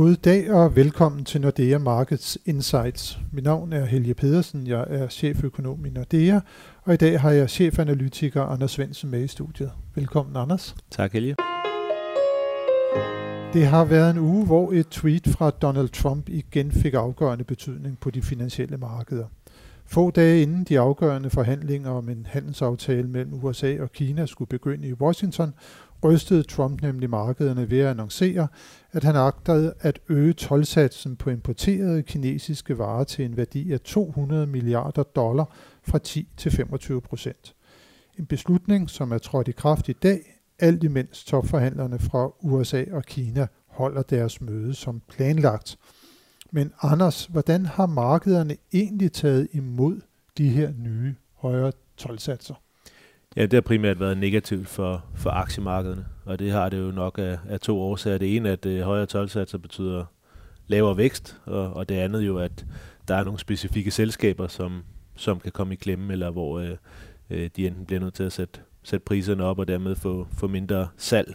God 0.00 0.16
dag 0.16 0.52
og 0.52 0.76
velkommen 0.76 1.24
til 1.24 1.40
Nordea 1.40 1.78
Markets 1.78 2.38
Insights. 2.44 3.18
Mit 3.32 3.44
navn 3.44 3.72
er 3.72 3.84
Helge 3.84 4.14
Pedersen, 4.14 4.66
jeg 4.66 4.84
er 4.88 5.08
cheføkonom 5.08 5.86
i 5.86 5.90
Nordea, 5.90 6.40
og 6.82 6.94
i 6.94 6.96
dag 6.96 7.20
har 7.20 7.30
jeg 7.30 7.50
chefanalytiker 7.50 8.42
Anders 8.42 8.70
Svendsen 8.70 9.10
med 9.10 9.24
i 9.24 9.26
studiet. 9.26 9.72
Velkommen 9.94 10.36
Anders. 10.36 10.76
Tak 10.90 11.12
Helge. 11.12 11.36
Det 13.52 13.66
har 13.66 13.84
været 13.84 14.10
en 14.10 14.18
uge, 14.18 14.46
hvor 14.46 14.72
et 14.72 14.88
tweet 14.88 15.28
fra 15.28 15.50
Donald 15.50 15.88
Trump 15.88 16.28
igen 16.28 16.72
fik 16.72 16.94
afgørende 16.94 17.44
betydning 17.44 17.98
på 17.98 18.10
de 18.10 18.22
finansielle 18.22 18.76
markeder. 18.76 19.26
Få 19.86 20.10
dage 20.10 20.42
inden 20.42 20.64
de 20.64 20.80
afgørende 20.80 21.30
forhandlinger 21.30 21.90
om 21.90 22.08
en 22.08 22.26
handelsaftale 22.30 23.08
mellem 23.08 23.44
USA 23.44 23.76
og 23.80 23.92
Kina 23.92 24.26
skulle 24.26 24.48
begynde 24.48 24.88
i 24.88 24.92
Washington, 24.92 25.54
rystede 26.04 26.42
Trump 26.42 26.82
nemlig 26.82 27.10
markederne 27.10 27.70
ved 27.70 27.78
at 27.78 27.86
annoncere, 27.86 28.48
at 28.92 29.04
han 29.04 29.16
agtede 29.16 29.74
at 29.80 30.00
øge 30.08 30.32
tolvsatsen 30.32 31.16
på 31.16 31.30
importerede 31.30 32.02
kinesiske 32.02 32.78
varer 32.78 33.04
til 33.04 33.24
en 33.24 33.36
værdi 33.36 33.72
af 33.72 33.80
200 33.80 34.46
milliarder 34.46 35.02
dollar 35.02 35.56
fra 35.82 35.98
10 35.98 36.28
til 36.36 36.52
25 36.52 37.00
procent. 37.00 37.54
En 38.18 38.26
beslutning, 38.26 38.90
som 38.90 39.12
er 39.12 39.18
trådt 39.18 39.48
i 39.48 39.52
kraft 39.52 39.88
i 39.88 39.92
dag, 39.92 40.40
alt 40.58 40.84
imens 40.84 41.24
topforhandlerne 41.24 41.98
fra 41.98 42.30
USA 42.40 42.84
og 42.92 43.04
Kina 43.04 43.46
holder 43.66 44.02
deres 44.02 44.40
møde 44.40 44.74
som 44.74 45.02
planlagt. 45.08 45.78
Men 46.50 46.72
Anders, 46.82 47.26
hvordan 47.26 47.66
har 47.66 47.86
markederne 47.86 48.56
egentlig 48.72 49.12
taget 49.12 49.48
imod 49.52 50.00
de 50.38 50.48
her 50.48 50.72
nye 50.78 51.14
højere 51.34 51.72
tolvsatser? 51.96 52.54
Ja, 53.36 53.42
det 53.42 53.52
har 53.52 53.60
primært 53.60 54.00
været 54.00 54.18
negativt 54.18 54.68
for, 54.68 55.04
for 55.14 55.30
aktiemarkederne, 55.30 56.06
og 56.24 56.38
det 56.38 56.52
har 56.52 56.68
det 56.68 56.78
jo 56.78 56.90
nok 56.90 57.18
af, 57.18 57.38
af 57.48 57.60
to 57.60 57.80
årsager. 57.80 58.18
Det 58.18 58.36
ene 58.36 58.48
er, 58.48 58.52
at 58.52 58.66
øh, 58.66 58.80
højere 58.80 59.06
tolvsatser 59.06 59.58
betyder 59.58 60.04
lavere 60.66 60.96
vækst, 60.96 61.40
og, 61.44 61.72
og 61.72 61.88
det 61.88 61.94
andet 61.94 62.20
jo, 62.20 62.38
at 62.38 62.66
der 63.08 63.14
er 63.14 63.24
nogle 63.24 63.38
specifikke 63.38 63.90
selskaber, 63.90 64.48
som, 64.48 64.82
som 65.16 65.40
kan 65.40 65.52
komme 65.52 65.74
i 65.74 65.76
klemme, 65.76 66.12
eller 66.12 66.30
hvor 66.30 66.58
øh, 66.58 66.76
øh, 67.30 67.50
de 67.56 67.66
enten 67.66 67.86
bliver 67.86 68.00
nødt 68.00 68.14
til 68.14 68.22
at 68.22 68.32
sætte, 68.32 68.60
sætte 68.82 69.04
priserne 69.04 69.44
op, 69.44 69.58
og 69.58 69.68
dermed 69.68 69.94
få, 69.94 70.26
få 70.32 70.48
mindre 70.48 70.88
salg, 70.96 71.34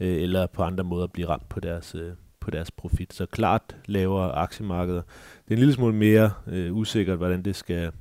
øh, 0.00 0.22
eller 0.22 0.46
på 0.46 0.62
andre 0.62 0.84
måder 0.84 1.06
blive 1.06 1.28
ramt 1.28 1.48
på 1.48 1.60
deres, 1.60 1.94
øh, 1.94 2.12
på 2.40 2.50
deres 2.50 2.70
profit. 2.70 3.14
Så 3.14 3.26
klart 3.26 3.76
lavere 3.86 4.32
aktiemarkeder. 4.32 5.02
Det 5.44 5.50
er 5.50 5.54
en 5.54 5.58
lille 5.58 5.74
smule 5.74 5.94
mere 5.94 6.30
øh, 6.46 6.76
usikkert, 6.76 7.16
hvordan 7.16 7.42
det 7.42 7.56
skal 7.56 7.92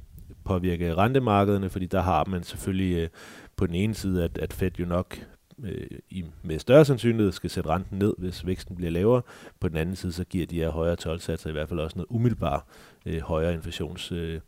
påvirke 0.46 0.96
rentemarkederne, 0.96 1.70
fordi 1.70 1.86
der 1.86 2.02
har 2.02 2.26
man 2.26 2.44
selvfølgelig 2.44 2.98
øh, 2.98 3.10
på 3.56 3.68
den 3.68 3.76
ene 3.76 3.94
side, 3.94 4.24
at, 4.24 4.38
at 4.38 4.54
Fed 4.54 4.72
jo 4.80 4.86
nok 4.86 5.18
øh, 5.64 5.88
i, 6.10 6.26
med 6.44 6.60
større 6.60 6.86
sandsynlighed 6.86 7.32
skal 7.32 7.50
sætte 7.50 7.70
renten 7.70 8.00
ned, 8.00 8.14
hvis 8.18 8.46
væksten 8.46 8.76
bliver 8.76 8.92
lavere. 8.92 9.22
På 9.60 9.68
den 9.68 9.78
anden 9.78 9.96
side, 9.96 10.12
så 10.12 10.24
giver 10.24 10.46
de 10.46 10.56
her 10.56 10.70
højere 10.70 10.96
tolvsatser 10.96 11.50
i 11.50 11.54
hvert 11.54 11.70
fald 11.70 11.80
også 11.80 11.98
noget 11.98 12.08
umiddelbart 12.10 12.64
øh, 13.06 13.22
højere 13.22 13.54
inflations 13.54 14.12
øh, 14.12 14.40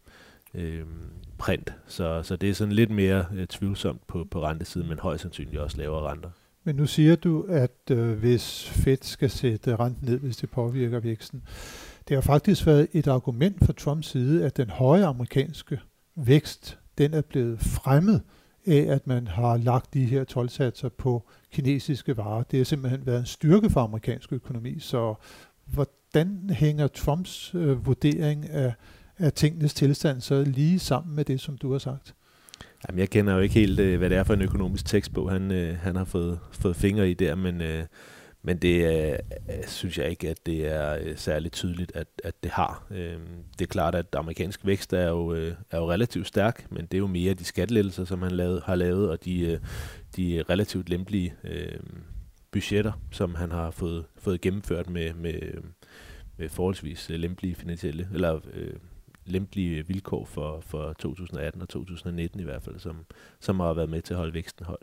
øh, 0.54 0.86
print. 1.38 1.74
Så, 1.88 2.24
så 2.24 2.36
det 2.36 2.50
er 2.50 2.54
sådan 2.54 2.74
lidt 2.74 2.92
mere 2.92 3.26
øh, 3.36 3.48
tvivlsomt 3.48 4.08
på, 4.08 4.28
på 4.32 4.44
rentesiden, 4.44 4.90
men 4.90 5.00
højst 5.00 5.22
sandsynligt 5.22 5.62
også 5.62 5.78
lavere 5.78 6.12
renter. 6.12 6.30
Men 6.64 6.76
nu 6.76 6.86
siger 6.86 7.16
du, 7.16 7.46
at 7.50 7.92
øh, 7.92 8.20
hvis 8.20 8.70
Fed 8.70 8.98
skal 9.02 9.30
sætte 9.30 9.76
renten 9.76 10.10
ned, 10.10 10.20
hvis 10.20 10.38
det 10.38 10.50
påvirker 10.50 11.00
væksten, 11.00 11.44
det 12.08 12.18
har 12.18 12.22
faktisk 12.22 12.66
været 12.66 12.88
et 12.94 13.08
argument 13.08 13.66
fra 13.66 13.74
Trumps 13.74 14.08
side, 14.08 14.46
at 14.46 14.58
den 14.58 14.70
høje 14.70 15.06
amerikanske 15.06 15.80
vækst, 16.16 16.78
den 16.98 17.14
er 17.14 17.22
blevet 17.22 17.60
fremmet 17.60 18.22
af, 18.68 18.86
at 18.90 19.08
man 19.08 19.28
har 19.28 19.58
lagt 19.58 19.94
de 19.94 20.06
her 20.06 20.24
tolvsatser 20.24 20.90
på 20.90 21.28
kinesiske 21.52 22.18
varer. 22.18 22.44
Det 22.44 22.60
har 22.60 22.64
simpelthen 22.64 23.06
været 23.06 23.20
en 23.20 23.26
styrke 23.26 23.70
for 23.70 23.82
amerikansk 23.82 24.34
økonomi. 24.34 24.80
Så 24.80 25.16
hvordan 25.66 26.50
hænger 26.50 26.88
Trumps 26.88 27.56
øh, 27.56 27.86
vurdering 27.86 28.50
af, 28.50 28.74
af 29.18 29.34
tingenes 29.34 29.74
tilstand 29.74 30.22
så 30.22 30.44
lige 30.44 30.80
sammen 30.80 31.16
med 31.16 31.26
det, 31.26 31.42
som 31.42 31.58
du 31.58 31.72
har 31.72 31.80
sagt? 31.80 32.14
Jamen, 32.88 33.00
jeg 33.00 33.10
kender 33.10 33.34
jo 33.34 33.40
ikke 33.40 33.56
helt, 33.56 33.80
øh, 33.80 33.98
hvad 33.98 34.10
det 34.10 34.18
er 34.18 34.24
for 34.24 34.34
en 34.34 34.42
økonomisk 34.42 34.86
tekstbog, 34.86 35.32
han, 35.32 35.52
øh, 35.52 35.78
han 35.78 35.96
har 35.96 36.06
fået, 36.06 36.40
fået 36.52 36.76
fingre 36.76 37.10
i 37.10 37.14
der, 37.14 37.36
men, 37.36 37.62
øh, 37.62 37.84
men 38.48 38.58
det 38.58 38.86
øh, 38.86 39.20
øh, 39.50 39.68
synes 39.68 39.98
jeg 39.98 40.10
ikke, 40.10 40.30
at 40.30 40.46
det 40.46 40.68
er 40.68 40.98
øh, 41.02 41.18
særligt 41.18 41.54
tydeligt, 41.54 41.92
at, 41.96 42.08
at 42.24 42.44
det 42.44 42.52
har. 42.52 42.88
Øh, 42.92 43.20
det 43.60 43.62
er 43.62 43.70
klart, 43.70 43.96
at 43.96 44.16
amerikansk 44.16 44.66
vækst 44.66 44.94
er 44.94 45.08
jo, 45.08 45.34
øh, 45.34 45.54
er 45.72 45.78
jo 45.78 45.92
relativt 45.92 46.28
stærk, 46.28 46.72
men 46.72 46.82
det 46.86 46.94
er 46.94 46.98
jo 46.98 47.08
mere 47.08 47.34
de 47.34 47.44
skattelettelser, 47.44 48.06
som 48.06 48.22
han 48.22 48.32
lavet, 48.32 48.62
har 48.66 48.76
lavet, 48.76 49.10
og 49.10 49.26
de, 49.26 49.42
øh, 49.42 49.60
de 50.18 50.44
relativt 50.50 50.90
lempelige 50.90 51.34
øh, 51.44 51.80
budgetter, 52.52 52.92
som 53.12 53.36
han 53.36 53.52
har 53.52 53.72
fået, 53.72 54.06
fået 54.18 54.42
gennemført 54.42 54.90
med, 54.90 55.14
med, 55.14 55.42
med 56.38 56.50
forholdsvis 56.50 57.10
lempelige 57.10 57.56
finansielle, 57.56 58.08
eller 58.14 58.40
øh, 58.54 58.74
lempelige 59.26 59.88
vilkår 59.88 60.26
for, 60.26 60.60
for 60.62 60.94
2018 60.94 61.62
og 61.62 61.70
2019 61.70 62.40
i 62.40 62.44
hvert 62.44 62.64
fald, 62.64 62.80
som, 62.80 63.06
som 63.40 63.60
har 63.60 63.74
været 63.74 63.90
med 63.90 64.02
til 64.02 64.14
at 64.14 64.18
holde 64.18 64.34
væksten 64.34 64.66
høj. 64.66 64.78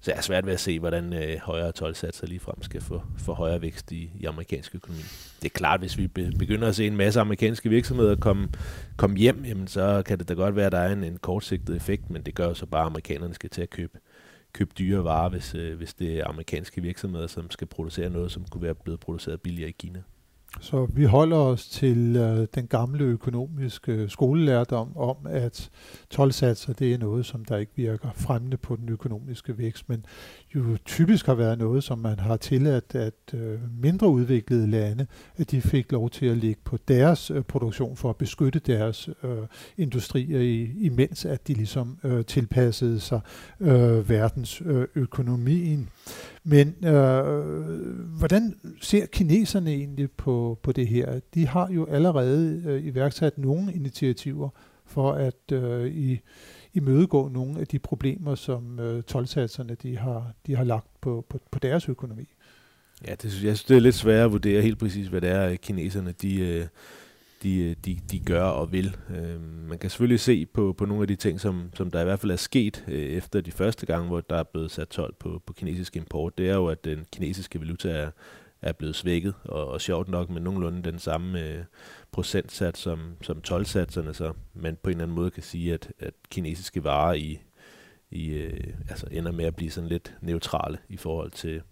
Så 0.00 0.10
jeg 0.10 0.18
er 0.18 0.22
svært 0.22 0.46
ved 0.46 0.52
at 0.52 0.60
se, 0.60 0.78
hvordan 0.78 1.12
øh, 1.12 1.38
højere 1.38 1.72
tolvsatser 1.72 2.26
ligefrem 2.26 2.62
skal 2.62 2.80
få, 2.80 3.02
få 3.18 3.34
højere 3.34 3.62
vækst 3.62 3.92
i, 3.92 4.10
i 4.14 4.24
amerikansk 4.24 4.74
økonomi. 4.74 5.02
Det 5.42 5.44
er 5.44 5.58
klart, 5.58 5.80
hvis 5.80 5.98
vi 5.98 6.06
begynder 6.38 6.68
at 6.68 6.76
se 6.76 6.86
en 6.86 6.96
masse 6.96 7.20
amerikanske 7.20 7.68
virksomheder 7.68 8.16
komme, 8.16 8.48
komme 8.96 9.16
hjem, 9.16 9.44
jamen, 9.44 9.66
så 9.66 10.02
kan 10.06 10.18
det 10.18 10.28
da 10.28 10.34
godt 10.34 10.56
være, 10.56 10.66
at 10.66 10.72
der 10.72 10.78
er 10.78 10.92
en, 10.92 11.04
en 11.04 11.18
kortsigtet 11.18 11.76
effekt, 11.76 12.10
men 12.10 12.22
det 12.22 12.34
gør 12.34 12.48
jo 12.48 12.54
så 12.54 12.66
bare, 12.66 12.82
at 12.82 12.86
amerikanerne 12.86 13.34
skal 13.34 13.50
til 13.50 13.62
at 13.62 13.70
købe, 13.70 13.98
købe 14.52 14.70
dyre 14.78 15.04
varer, 15.04 15.28
hvis, 15.28 15.54
øh, 15.54 15.76
hvis 15.76 15.94
det 15.94 16.18
er 16.18 16.28
amerikanske 16.28 16.82
virksomheder, 16.82 17.26
som 17.26 17.50
skal 17.50 17.66
producere 17.66 18.10
noget, 18.10 18.32
som 18.32 18.44
kunne 18.44 18.62
være 18.62 18.74
blevet 18.74 19.00
produceret 19.00 19.40
billigere 19.40 19.68
i 19.68 19.76
Kina. 19.78 20.02
Så 20.60 20.86
vi 20.94 21.04
holder 21.04 21.36
os 21.36 21.68
til 21.68 22.16
øh, 22.16 22.46
den 22.54 22.66
gamle 22.66 23.04
økonomiske 23.04 23.92
øh, 23.92 24.10
skolelærdom 24.10 24.96
om, 24.96 25.16
at 25.28 25.70
tolvsatser 26.10 26.72
det 26.72 26.94
er 26.94 26.98
noget, 26.98 27.26
som 27.26 27.44
der 27.44 27.56
ikke 27.56 27.72
virker 27.76 28.08
fremmende 28.14 28.56
på 28.56 28.76
den 28.76 28.88
økonomiske 28.88 29.58
vækst, 29.58 29.88
men 29.88 30.04
jo 30.54 30.76
typisk 30.84 31.26
har 31.26 31.34
været 31.34 31.58
noget, 31.58 31.84
som 31.84 31.98
man 31.98 32.18
har 32.18 32.36
tilladt, 32.36 32.94
at 32.94 33.34
øh, 33.34 33.58
mindre 33.82 34.08
udviklede 34.08 34.70
lande, 34.70 35.06
at 35.36 35.50
de 35.50 35.60
fik 35.60 35.92
lov 35.92 36.10
til 36.10 36.26
at 36.26 36.36
ligge 36.36 36.60
på 36.64 36.78
deres 36.88 37.30
øh, 37.30 37.42
produktion 37.42 37.96
for 37.96 38.10
at 38.10 38.16
beskytte 38.16 38.58
deres 38.58 39.08
øh, 39.22 39.36
industrier, 39.76 40.40
i, 40.40 40.70
imens 40.80 41.24
at 41.24 41.48
de 41.48 41.54
ligesom 41.54 41.98
øh, 42.04 42.24
tilpassede 42.24 43.00
sig 43.00 43.20
øh, 43.60 44.08
verdensøkonomien. 44.08 45.80
Øh, 45.80 45.86
men 46.48 46.84
øh, 46.84 48.18
hvordan 48.18 48.54
ser 48.80 49.06
kineserne 49.06 49.70
egentlig 49.70 50.10
på, 50.10 50.58
på 50.62 50.72
det 50.72 50.88
her? 50.88 51.20
De 51.34 51.46
har 51.46 51.68
jo 51.72 51.86
allerede 51.86 52.62
øh, 52.66 52.84
iværksat 52.84 53.38
nogle 53.38 53.72
initiativer 53.72 54.48
for 54.84 55.12
at 55.12 55.52
øh, 55.52 55.86
i, 55.86 56.20
imødegå 56.74 57.28
nogle 57.28 57.60
af 57.60 57.66
de 57.66 57.78
problemer, 57.78 58.34
som 58.34 58.80
øh, 58.80 59.02
tolvsatserne 59.02 59.74
de 59.82 59.98
har, 59.98 60.32
de 60.46 60.56
har 60.56 60.64
lagt 60.64 61.00
på, 61.00 61.26
på, 61.28 61.40
på 61.50 61.58
deres 61.58 61.88
økonomi. 61.88 62.28
Ja, 63.06 63.14
det, 63.14 63.24
jeg 63.24 63.32
synes, 63.32 63.64
det 63.64 63.76
er 63.76 63.80
lidt 63.80 63.94
svært 63.94 64.24
at 64.24 64.32
vurdere 64.32 64.62
helt 64.62 64.78
præcis, 64.78 65.06
hvad 65.06 65.20
det 65.20 65.30
er, 65.30 65.56
kineserne 65.56 66.12
de, 66.22 66.40
øh, 66.40 66.66
de, 67.42 67.58
øh, 67.58 67.76
de, 67.84 67.98
de 68.10 68.20
gør 68.20 68.42
og 68.42 68.72
vil. 68.72 68.96
Øh, 69.10 69.40
man 69.40 69.78
kan 69.78 69.90
selvfølgelig 69.90 70.20
se 70.20 70.46
på, 70.46 70.72
på 70.78 70.84
nogle 70.84 71.02
af 71.02 71.08
de 71.08 71.16
ting, 71.16 71.40
som, 71.40 71.70
som 71.74 71.90
der 71.90 72.00
i 72.00 72.04
hvert 72.04 72.20
fald 72.20 72.32
er 72.32 72.36
sket 72.36 72.84
øh, 72.88 73.04
efter 73.04 73.40
de 73.40 73.52
første 73.52 73.86
gange, 73.86 74.08
hvor 74.08 74.20
der 74.20 74.36
er 74.36 74.42
blevet 74.42 74.70
sat 74.70 74.88
12 74.88 75.14
på, 75.18 75.42
på 75.46 75.52
kinesisk 75.52 75.96
import. 75.96 76.38
Det 76.38 76.48
er 76.48 76.54
jo, 76.54 76.66
at 76.66 76.84
den 76.84 77.06
kinesiske 77.12 77.60
valuta 77.60 77.88
er, 77.90 78.10
er 78.62 78.72
blevet 78.72 78.96
svækket, 78.96 79.34
og, 79.44 79.68
og 79.68 79.80
sjovt 79.80 80.08
nok 80.08 80.30
med 80.30 80.40
nogenlunde 80.40 80.82
den 80.82 80.98
samme 80.98 81.42
øh, 81.42 81.64
procentsats 82.12 82.80
som, 82.80 82.98
som 83.22 83.42
12-satserne, 83.48 84.12
så 84.12 84.32
man 84.54 84.76
på 84.82 84.90
en 84.90 84.96
eller 84.96 85.04
anden 85.04 85.14
måde 85.14 85.30
kan 85.30 85.42
sige, 85.42 85.74
at, 85.74 85.92
at 85.98 86.14
kinesiske 86.30 86.84
varer 86.84 87.14
i, 87.14 87.40
i 88.10 88.28
øh, 88.28 88.74
altså 88.88 89.06
ender 89.10 89.32
med 89.32 89.44
at 89.44 89.56
blive 89.56 89.70
sådan 89.70 89.88
lidt 89.88 90.14
neutrale 90.20 90.78
i 90.88 90.96
forhold 90.96 91.30
til, 91.30 91.62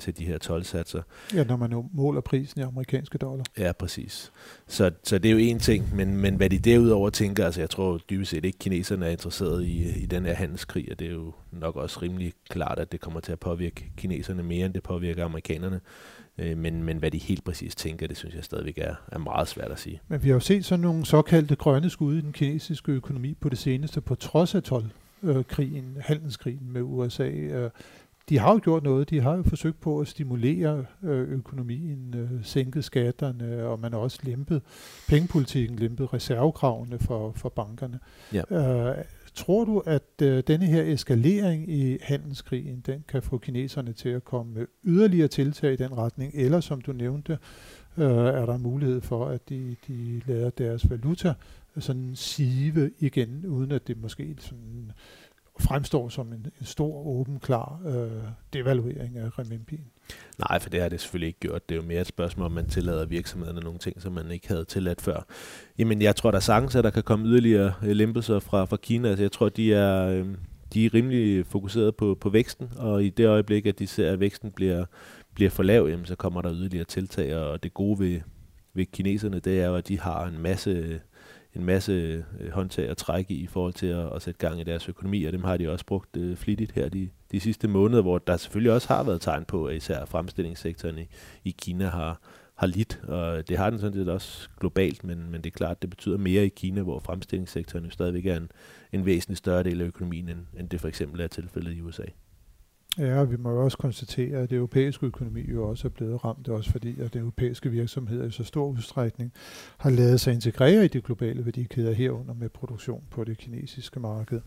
til 0.00 0.18
de 0.18 0.24
her 0.24 0.38
12-satser. 0.44 1.02
Ja, 1.34 1.44
når 1.44 1.56
man 1.56 1.88
måler 1.92 2.20
prisen 2.20 2.60
i 2.60 2.64
amerikanske 2.64 3.18
dollar. 3.18 3.44
Ja, 3.58 3.72
præcis. 3.72 4.32
Så, 4.66 4.90
så 5.04 5.18
det 5.18 5.28
er 5.28 5.32
jo 5.32 5.38
en 5.38 5.58
ting, 5.58 5.96
men, 5.96 6.16
men 6.16 6.34
hvad 6.34 6.50
de 6.50 6.58
derudover 6.58 7.10
tænker, 7.10 7.44
altså 7.44 7.60
jeg 7.60 7.70
tror 7.70 8.00
dybest 8.10 8.30
set 8.30 8.44
ikke, 8.44 8.58
kineserne 8.58 9.06
er 9.06 9.10
interesseret 9.10 9.64
i, 9.64 10.02
i 10.02 10.06
den 10.06 10.24
her 10.24 10.34
handelskrig, 10.34 10.88
og 10.90 10.98
det 10.98 11.06
er 11.06 11.12
jo 11.12 11.32
nok 11.52 11.76
også 11.76 11.98
rimelig 12.02 12.32
klart, 12.48 12.78
at 12.78 12.92
det 12.92 13.00
kommer 13.00 13.20
til 13.20 13.32
at 13.32 13.38
påvirke 13.40 13.92
kineserne 13.96 14.42
mere, 14.42 14.66
end 14.66 14.74
det 14.74 14.82
påvirker 14.82 15.24
amerikanerne. 15.24 15.80
Øh, 16.38 16.58
men, 16.58 16.82
men 16.82 16.96
hvad 16.96 17.10
de 17.10 17.18
helt 17.18 17.44
præcis 17.44 17.74
tænker, 17.74 18.06
det 18.06 18.16
synes 18.16 18.34
jeg 18.34 18.44
stadigvæk 18.44 18.78
er, 18.78 18.94
er 19.12 19.18
meget 19.18 19.48
svært 19.48 19.70
at 19.70 19.78
sige. 19.78 20.00
Men 20.08 20.22
vi 20.22 20.28
har 20.28 20.34
jo 20.34 20.40
set 20.40 20.64
sådan 20.64 20.80
nogle 20.80 21.06
såkaldte 21.06 21.56
grønne 21.56 21.90
skud 21.90 22.16
i 22.16 22.20
den 22.20 22.32
kinesiske 22.32 22.92
økonomi 22.92 23.34
på 23.40 23.48
det 23.48 23.58
seneste, 23.58 24.00
på 24.00 24.14
trods 24.14 24.54
af 24.54 24.62
12 24.62 24.84
krigen, 25.48 25.96
handelskrigen 26.00 26.72
med 26.72 26.82
USA. 26.82 27.30
De 28.30 28.38
har 28.38 28.52
jo 28.52 28.60
gjort 28.62 28.82
noget. 28.82 29.10
De 29.10 29.20
har 29.20 29.36
jo 29.36 29.42
forsøgt 29.42 29.80
på 29.80 30.00
at 30.00 30.08
stimulere 30.08 30.84
øh, 31.02 31.28
økonomien, 31.28 32.14
øh, 32.16 32.44
sænket 32.44 32.84
skatterne, 32.84 33.64
og 33.66 33.80
man 33.80 33.92
har 33.92 33.98
også 34.00 34.18
lempet 34.22 34.62
pengepolitikken, 35.08 35.78
lempet 35.78 36.12
reservekravene 36.14 36.98
for, 36.98 37.32
for 37.36 37.48
bankerne. 37.48 37.98
Ja. 38.32 38.42
Øh, 38.50 39.04
Tror 39.34 39.64
du, 39.64 39.78
at 39.78 40.22
øh, 40.22 40.42
denne 40.46 40.66
her 40.66 40.82
eskalering 40.82 41.72
i 41.72 41.98
handelskrigen, 42.02 42.82
den 42.86 43.04
kan 43.08 43.22
få 43.22 43.38
kineserne 43.38 43.92
til 43.92 44.08
at 44.08 44.24
komme 44.24 44.54
med 44.54 44.66
yderligere 44.84 45.28
tiltag 45.28 45.72
i 45.72 45.76
den 45.76 45.98
retning, 45.98 46.32
eller 46.34 46.60
som 46.60 46.80
du 46.80 46.92
nævnte, 46.92 47.38
øh, 47.98 48.06
er 48.06 48.46
der 48.46 48.58
mulighed 48.58 49.00
for, 49.00 49.26
at 49.26 49.48
de, 49.48 49.76
de 49.88 50.20
lader 50.26 50.50
deres 50.50 50.90
valuta 50.90 51.34
sådan 51.78 52.16
sive 52.16 52.90
igen, 52.98 53.46
uden 53.46 53.72
at 53.72 53.88
det 53.88 54.02
måske 54.02 54.36
sådan 54.38 54.92
fremstår 55.60 56.08
som 56.08 56.32
en, 56.32 56.46
en 56.60 56.66
stor, 56.66 57.06
åben, 57.06 57.40
klar 57.40 57.80
øh, 57.86 58.22
devaluering 58.52 59.16
af 59.16 59.38
renminbien. 59.38 59.84
Nej, 60.38 60.58
for 60.58 60.70
det 60.70 60.80
har 60.80 60.88
det 60.88 61.00
selvfølgelig 61.00 61.26
ikke 61.26 61.40
gjort. 61.40 61.68
Det 61.68 61.74
er 61.74 61.80
jo 61.80 61.86
mere 61.86 62.00
et 62.00 62.06
spørgsmål, 62.06 62.46
om 62.46 62.52
man 62.52 62.68
tillader 62.68 63.06
virksomhederne 63.06 63.60
nogle 63.60 63.78
ting, 63.78 64.02
som 64.02 64.12
man 64.12 64.30
ikke 64.30 64.48
havde 64.48 64.64
tilladt 64.64 65.00
før. 65.00 65.26
Jamen, 65.78 66.02
jeg 66.02 66.16
tror, 66.16 66.30
der 66.30 66.38
er 66.38 66.40
sagtens, 66.40 66.76
at 66.76 66.84
der 66.84 66.90
kan 66.90 67.02
komme 67.02 67.26
yderligere 67.26 67.72
øh, 67.82 67.90
lempelser 67.90 68.38
fra, 68.38 68.64
fra 68.64 68.76
Kina. 68.76 69.08
Altså, 69.08 69.22
jeg 69.24 69.32
tror, 69.32 69.48
de 69.48 69.74
er, 69.74 70.06
øh, 70.06 70.26
de 70.74 70.86
er 70.86 70.94
rimelig 70.94 71.46
fokuseret 71.46 71.96
på, 71.96 72.18
på 72.20 72.30
væksten, 72.30 72.72
og 72.76 73.04
i 73.04 73.10
det 73.10 73.26
øjeblik, 73.26 73.66
at 73.66 73.78
de 73.78 73.86
ser, 73.86 74.12
at 74.12 74.20
væksten 74.20 74.52
bliver, 74.52 74.84
bliver 75.34 75.50
for 75.50 75.62
lav, 75.62 75.86
jamen, 75.88 76.06
så 76.06 76.16
kommer 76.16 76.42
der 76.42 76.52
yderligere 76.52 76.84
tiltag, 76.84 77.36
og 77.36 77.62
det 77.62 77.74
gode 77.74 77.98
ved, 77.98 78.20
ved 78.74 78.86
kineserne, 78.86 79.40
det 79.40 79.60
er 79.60 79.66
jo, 79.66 79.76
at 79.76 79.88
de 79.88 80.00
har 80.00 80.26
en 80.26 80.38
masse 80.38 81.00
en 81.56 81.64
masse 81.64 81.92
øh, 82.40 82.50
håndtag 82.52 82.88
at 82.88 82.96
trække 82.96 83.34
i 83.34 83.36
i 83.36 83.46
forhold 83.46 83.72
til 83.72 83.86
at, 83.86 84.14
at 84.14 84.22
sætte 84.22 84.38
gang 84.38 84.60
i 84.60 84.64
deres 84.64 84.88
økonomi, 84.88 85.24
og 85.24 85.32
dem 85.32 85.44
har 85.44 85.56
de 85.56 85.70
også 85.72 85.86
brugt 85.86 86.16
øh, 86.16 86.36
flittigt 86.36 86.72
her 86.72 86.88
de, 86.88 87.10
de 87.32 87.40
sidste 87.40 87.68
måneder, 87.68 88.02
hvor 88.02 88.18
der 88.18 88.36
selvfølgelig 88.36 88.72
også 88.72 88.88
har 88.88 89.02
været 89.02 89.20
tegn 89.20 89.44
på, 89.44 89.66
at 89.66 89.76
især 89.76 90.04
fremstillingssektoren 90.04 90.98
i, 90.98 91.08
i 91.44 91.54
Kina 91.58 91.88
har, 91.88 92.20
har 92.54 92.66
lidt, 92.66 93.00
og 93.08 93.48
det 93.48 93.58
har 93.58 93.70
den 93.70 93.78
sådan 93.78 93.94
set 93.94 94.08
også 94.08 94.48
globalt, 94.60 95.04
men, 95.04 95.30
men 95.30 95.42
det 95.42 95.50
er 95.50 95.56
klart, 95.56 95.82
det 95.82 95.90
betyder 95.90 96.18
mere 96.18 96.44
i 96.44 96.48
Kina, 96.48 96.82
hvor 96.82 96.98
fremstillingssektoren 96.98 97.84
jo 97.84 97.90
stadigvæk 97.90 98.26
er 98.26 98.36
en, 98.36 98.50
en 98.92 99.06
væsentlig 99.06 99.36
større 99.36 99.62
del 99.62 99.80
af 99.80 99.84
økonomien, 99.84 100.28
end, 100.28 100.46
end 100.58 100.68
det 100.68 100.80
for 100.80 100.88
eksempel 100.88 101.20
er 101.20 101.26
tilfældet 101.26 101.76
i 101.76 101.80
USA. 101.80 102.04
Ja, 102.98 103.24
vi 103.24 103.36
må 103.36 103.50
jo 103.50 103.64
også 103.64 103.78
konstatere, 103.78 104.38
at 104.38 104.50
det 104.50 104.56
europæiske 104.56 105.06
økonomi 105.06 105.50
jo 105.50 105.68
også 105.68 105.88
er 105.88 105.90
blevet 105.90 106.24
ramt, 106.24 106.48
også 106.48 106.70
fordi 106.70 107.00
at 107.00 107.12
den 107.12 107.20
europæiske 107.20 107.70
virksomheder 107.70 108.26
i 108.26 108.30
så 108.30 108.44
stor 108.44 108.66
udstrækning 108.66 109.32
har 109.78 109.90
lavet 109.90 110.20
sig 110.20 110.34
integrere 110.34 110.84
i 110.84 110.88
de 110.88 111.00
globale 111.00 111.44
værdikæder 111.44 111.92
herunder 111.92 112.34
med 112.34 112.48
produktion 112.48 113.02
på 113.10 113.24
det 113.24 113.38
kinesiske 113.38 114.00
marked. 114.00 114.40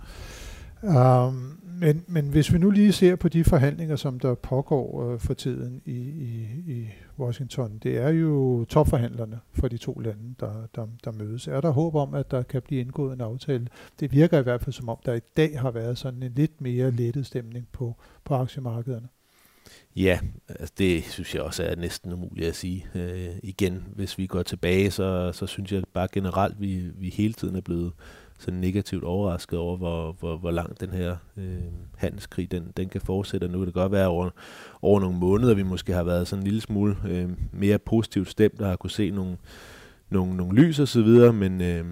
Um, 0.83 1.59
men, 1.83 2.03
men 2.07 2.29
hvis 2.29 2.53
vi 2.53 2.57
nu 2.57 2.69
lige 2.69 2.91
ser 2.91 3.15
på 3.15 3.29
de 3.29 3.43
forhandlinger, 3.43 3.95
som 3.95 4.19
der 4.19 4.35
pågår 4.35 5.11
øh, 5.11 5.19
for 5.19 5.33
tiden 5.33 5.81
i, 5.85 5.97
i, 5.97 6.47
i 6.67 6.87
Washington, 7.19 7.79
det 7.83 7.97
er 7.97 8.09
jo 8.09 8.65
topforhandlerne 8.69 9.39
for 9.53 9.67
de 9.67 9.77
to 9.77 9.93
lande, 9.93 10.35
der, 10.39 10.67
der, 10.75 10.87
der 11.03 11.11
mødes. 11.11 11.47
Er 11.47 11.61
der 11.61 11.69
håb 11.69 11.95
om, 11.95 12.13
at 12.13 12.31
der 12.31 12.43
kan 12.43 12.61
blive 12.61 12.81
indgået 12.81 13.13
en 13.13 13.21
aftale? 13.21 13.67
Det 13.99 14.11
virker 14.11 14.39
i 14.39 14.43
hvert 14.43 14.61
fald 14.61 14.73
som 14.73 14.89
om, 14.89 14.97
der 15.05 15.13
i 15.13 15.21
dag 15.37 15.59
har 15.59 15.71
været 15.71 15.97
sådan 15.97 16.23
en 16.23 16.31
lidt 16.35 16.61
mere 16.61 16.91
lettet 16.91 17.25
stemning 17.25 17.67
på, 17.71 17.95
på 18.25 18.35
aktiemarkederne. 18.35 19.07
Ja, 19.95 20.19
altså 20.49 20.73
det 20.77 21.03
synes 21.03 21.35
jeg 21.35 21.41
også 21.41 21.63
er 21.63 21.75
næsten 21.75 22.13
umuligt 22.13 22.47
at 22.47 22.55
sige. 22.55 22.85
Øh, 22.95 23.29
igen, 23.43 23.83
hvis 23.95 24.17
vi 24.17 24.27
går 24.27 24.43
tilbage, 24.43 24.91
så, 24.91 25.31
så 25.31 25.47
synes 25.47 25.71
jeg 25.71 25.83
bare 25.93 26.07
generelt, 26.11 26.61
vi, 26.61 26.91
vi 26.95 27.09
hele 27.09 27.33
tiden 27.33 27.55
er 27.55 27.61
blevet 27.61 27.93
sådan 28.43 28.59
negativt 28.59 29.03
overrasket 29.03 29.59
over, 29.59 29.77
hvor, 29.77 30.11
hvor, 30.19 30.37
hvor 30.37 30.51
langt 30.51 30.81
den 30.81 30.89
her 30.89 31.15
øh, 31.37 31.57
handelskrig 31.95 32.51
den, 32.51 32.71
den 32.77 32.89
kan 32.89 33.01
fortsætte. 33.01 33.45
Og 33.45 33.51
nu 33.51 33.57
kan 33.57 33.65
det 33.65 33.73
godt 33.73 33.91
være 33.91 34.07
over, 34.07 34.29
over 34.81 34.99
nogle 34.99 35.17
måneder, 35.17 35.53
vi 35.53 35.63
måske 35.63 35.93
har 35.93 36.03
været 36.03 36.27
sådan 36.27 36.41
en 36.41 36.47
lille 36.47 36.61
smule 36.61 36.95
øh, 37.07 37.29
mere 37.51 37.79
positivt 37.79 38.29
stemt, 38.29 38.61
og 38.61 38.69
har 38.69 38.75
kunne 38.75 38.91
se 38.91 39.09
nogle, 39.09 39.37
nogle, 40.09 40.37
nogle 40.37 40.61
lys 40.61 40.79
og 40.79 40.87
så 40.87 41.01
videre, 41.01 41.33
men 41.33 41.61
øh, 41.61 41.85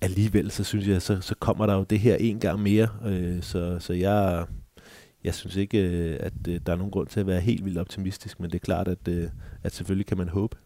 alligevel, 0.00 0.50
så 0.50 0.64
synes 0.64 0.88
jeg, 0.88 1.02
så, 1.02 1.20
så 1.20 1.34
kommer 1.34 1.66
der 1.66 1.74
jo 1.74 1.82
det 1.82 2.00
her 2.00 2.16
en 2.16 2.38
gang 2.38 2.60
mere. 2.60 2.88
Øh, 3.06 3.42
så, 3.42 3.76
så 3.80 3.92
jeg, 3.92 4.46
jeg 5.24 5.34
synes 5.34 5.56
ikke, 5.56 5.78
øh, 5.78 6.16
at 6.20 6.32
øh, 6.48 6.60
der 6.66 6.72
er 6.72 6.76
nogen 6.76 6.90
grund 6.90 7.08
til 7.08 7.20
at 7.20 7.26
være 7.26 7.40
helt 7.40 7.64
vildt 7.64 7.78
optimistisk, 7.78 8.40
men 8.40 8.50
det 8.50 8.56
er 8.56 8.64
klart, 8.64 8.88
at, 8.88 9.08
øh, 9.08 9.28
at 9.62 9.74
selvfølgelig 9.74 10.06
kan 10.06 10.18
man 10.18 10.28
håbe 10.28 10.56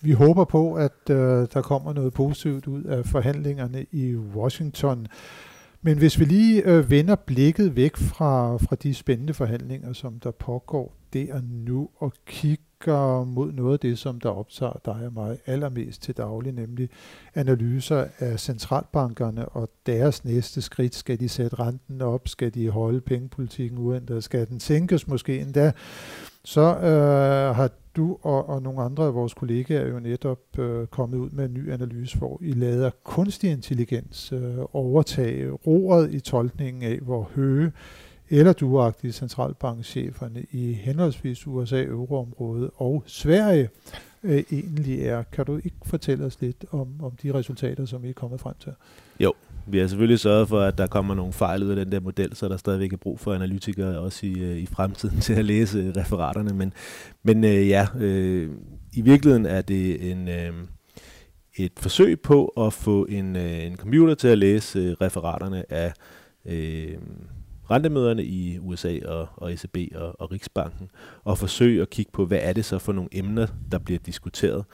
vi 0.00 0.12
håber 0.12 0.44
på, 0.44 0.74
at 0.74 1.10
øh, 1.10 1.46
der 1.54 1.62
kommer 1.62 1.92
noget 1.92 2.12
positivt 2.12 2.66
ud 2.66 2.82
af 2.82 3.06
forhandlingerne 3.06 3.86
i 3.92 4.16
Washington. 4.16 5.06
Men 5.82 5.98
hvis 5.98 6.20
vi 6.20 6.24
lige 6.24 6.62
øh, 6.62 6.90
vender 6.90 7.14
blikket 7.14 7.76
væk 7.76 7.96
fra, 7.96 8.56
fra 8.56 8.76
de 8.76 8.94
spændende 8.94 9.34
forhandlinger, 9.34 9.92
som 9.92 10.20
der 10.20 10.30
pågår 10.30 10.94
der 11.12 11.40
nu, 11.66 11.88
og 11.96 12.12
kigger 12.26 13.24
mod 13.24 13.52
noget 13.52 13.72
af 13.72 13.78
det, 13.78 13.98
som 13.98 14.20
der 14.20 14.28
optager 14.28 14.80
dig 14.84 15.06
og 15.06 15.12
mig 15.12 15.38
allermest 15.46 16.02
til 16.02 16.16
daglig, 16.16 16.52
nemlig 16.52 16.88
analyser 17.34 18.06
af 18.18 18.40
centralbankerne 18.40 19.48
og 19.48 19.70
deres 19.86 20.24
næste 20.24 20.62
skridt. 20.62 20.94
Skal 20.94 21.20
de 21.20 21.28
sætte 21.28 21.56
renten 21.58 22.02
op? 22.02 22.28
Skal 22.28 22.54
de 22.54 22.70
holde 22.70 23.00
pengepolitikken 23.00 23.78
uændret? 23.78 24.24
Skal 24.24 24.48
den 24.48 24.60
sænkes 24.60 25.08
måske 25.08 25.40
endda? 25.40 25.72
Så 26.44 26.76
øh, 26.76 27.56
har 27.56 27.70
du 27.96 28.18
og, 28.22 28.48
og 28.48 28.62
nogle 28.62 28.82
andre 28.82 29.06
af 29.06 29.14
vores 29.14 29.34
kollegaer 29.34 29.80
er 29.80 29.88
jo 29.88 30.00
netop 30.00 30.58
øh, 30.58 30.86
kommet 30.86 31.18
ud 31.18 31.30
med 31.30 31.44
en 31.44 31.54
ny 31.54 31.72
analyse, 31.72 32.18
hvor 32.18 32.38
I 32.42 32.52
lader 32.52 32.90
kunstig 33.04 33.50
intelligens 33.50 34.32
øh, 34.32 34.58
overtage 34.72 35.50
roret 35.50 36.14
i 36.14 36.20
tolkningen 36.20 36.82
af, 36.82 36.98
hvor 36.98 37.30
høje 37.34 37.72
eller 38.30 38.52
duagtige 38.52 39.12
centralbankcheferne 39.12 40.46
i 40.50 40.72
henholdsvis 40.72 41.46
USA, 41.46 41.82
euroområdet 41.82 42.70
og 42.76 43.02
Sverige 43.06 43.68
øh, 44.22 44.44
egentlig 44.52 45.06
er. 45.06 45.22
Kan 45.22 45.46
du 45.46 45.56
ikke 45.56 45.76
fortælle 45.84 46.24
os 46.24 46.40
lidt 46.40 46.64
om, 46.70 46.88
om 47.02 47.12
de 47.22 47.34
resultater, 47.34 47.84
som 47.84 48.04
I 48.04 48.08
er 48.08 48.12
kommet 48.12 48.40
frem 48.40 48.54
til? 48.60 48.72
Jo, 49.20 49.32
vi 49.66 49.78
har 49.78 49.86
selvfølgelig 49.86 50.18
sørget 50.18 50.48
for, 50.48 50.60
at 50.60 50.78
der 50.78 50.86
kommer 50.86 51.14
nogle 51.14 51.32
fejl 51.32 51.62
ud 51.62 51.68
af 51.68 51.76
den 51.76 51.92
der 51.92 52.00
model, 52.00 52.36
så 52.36 52.48
der 52.48 52.56
stadigvæk 52.56 52.92
er 52.92 52.96
brug 52.96 53.20
for 53.20 53.34
analytikere 53.34 53.98
også 53.98 54.26
i, 54.26 54.40
øh, 54.40 54.56
i 54.56 54.66
fremtiden 54.66 55.20
til 55.26 55.32
at 55.32 55.44
læse 55.44 55.78
øh, 55.78 55.92
referaterne. 55.96 56.54
Men, 56.54 56.72
men 57.22 57.44
øh, 57.44 57.68
ja, 57.68 57.86
øh, 57.98 58.50
i 58.92 59.00
virkeligheden 59.00 59.46
er 59.46 59.62
det 59.62 60.10
en, 60.10 60.28
øh, 60.28 60.52
et 61.56 61.72
forsøg 61.76 62.20
på 62.20 62.46
at 62.46 62.72
få 62.72 63.04
en, 63.04 63.36
øh, 63.36 63.64
en 63.64 63.76
computer 63.76 64.14
til 64.14 64.28
at 64.28 64.38
læse 64.38 64.78
øh, 64.78 64.96
referaterne 65.00 65.72
af 65.72 65.92
øh, 66.46 66.98
rentemøderne 67.70 68.24
i 68.24 68.58
USA 68.58 68.98
og, 69.04 69.28
og 69.36 69.52
ECB 69.52 69.76
og, 69.94 70.20
og 70.20 70.32
Riksbanken, 70.32 70.90
og 71.24 71.38
forsøge 71.38 71.82
at 71.82 71.90
kigge 71.90 72.12
på, 72.12 72.26
hvad 72.26 72.38
er 72.42 72.52
det 72.52 72.64
så 72.64 72.78
for 72.78 72.92
nogle 72.92 73.08
emner, 73.12 73.46
der 73.72 73.78
bliver 73.78 73.98
diskuteret. 74.06 74.64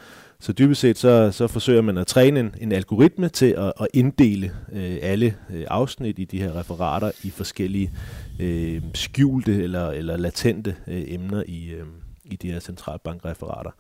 Så 0.41 0.53
dybest 0.53 0.81
set 0.81 0.99
så, 0.99 1.33
så 1.33 1.47
forsøger 1.47 1.83
man 1.83 1.99
at 1.99 2.07
træne 2.07 2.41
en, 2.41 2.55
en 2.61 2.73
algoritme 2.73 3.29
til 3.29 3.47
at, 3.47 3.73
at 3.81 3.89
inddele 3.95 4.53
øh, 4.73 4.99
alle 5.03 5.35
øh, 5.51 5.65
afsnit 5.69 6.19
i 6.19 6.25
de 6.25 6.39
her 6.39 6.59
referater 6.59 7.11
i 7.23 7.31
forskellige 7.31 7.93
øh, 8.41 8.83
skjulte 8.95 9.63
eller, 9.63 9.91
eller 9.91 10.17
latente 10.17 10.77
øh, 10.87 11.03
emner 11.07 11.43
i, 11.47 11.71
øh, 11.71 11.87
i 12.25 12.37
de 12.37 12.53
her 12.53 12.61
centralbankreferater. 12.61 13.71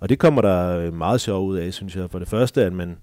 Og 0.00 0.08
det 0.08 0.18
kommer 0.18 0.42
der 0.42 0.78
øh, 0.78 0.94
meget 0.94 1.20
sjov 1.20 1.46
ud 1.46 1.56
af, 1.56 1.74
synes 1.74 1.96
jeg. 1.96 2.10
For 2.10 2.18
det 2.18 2.28
første, 2.28 2.64
at 2.64 2.72
man 2.72 2.96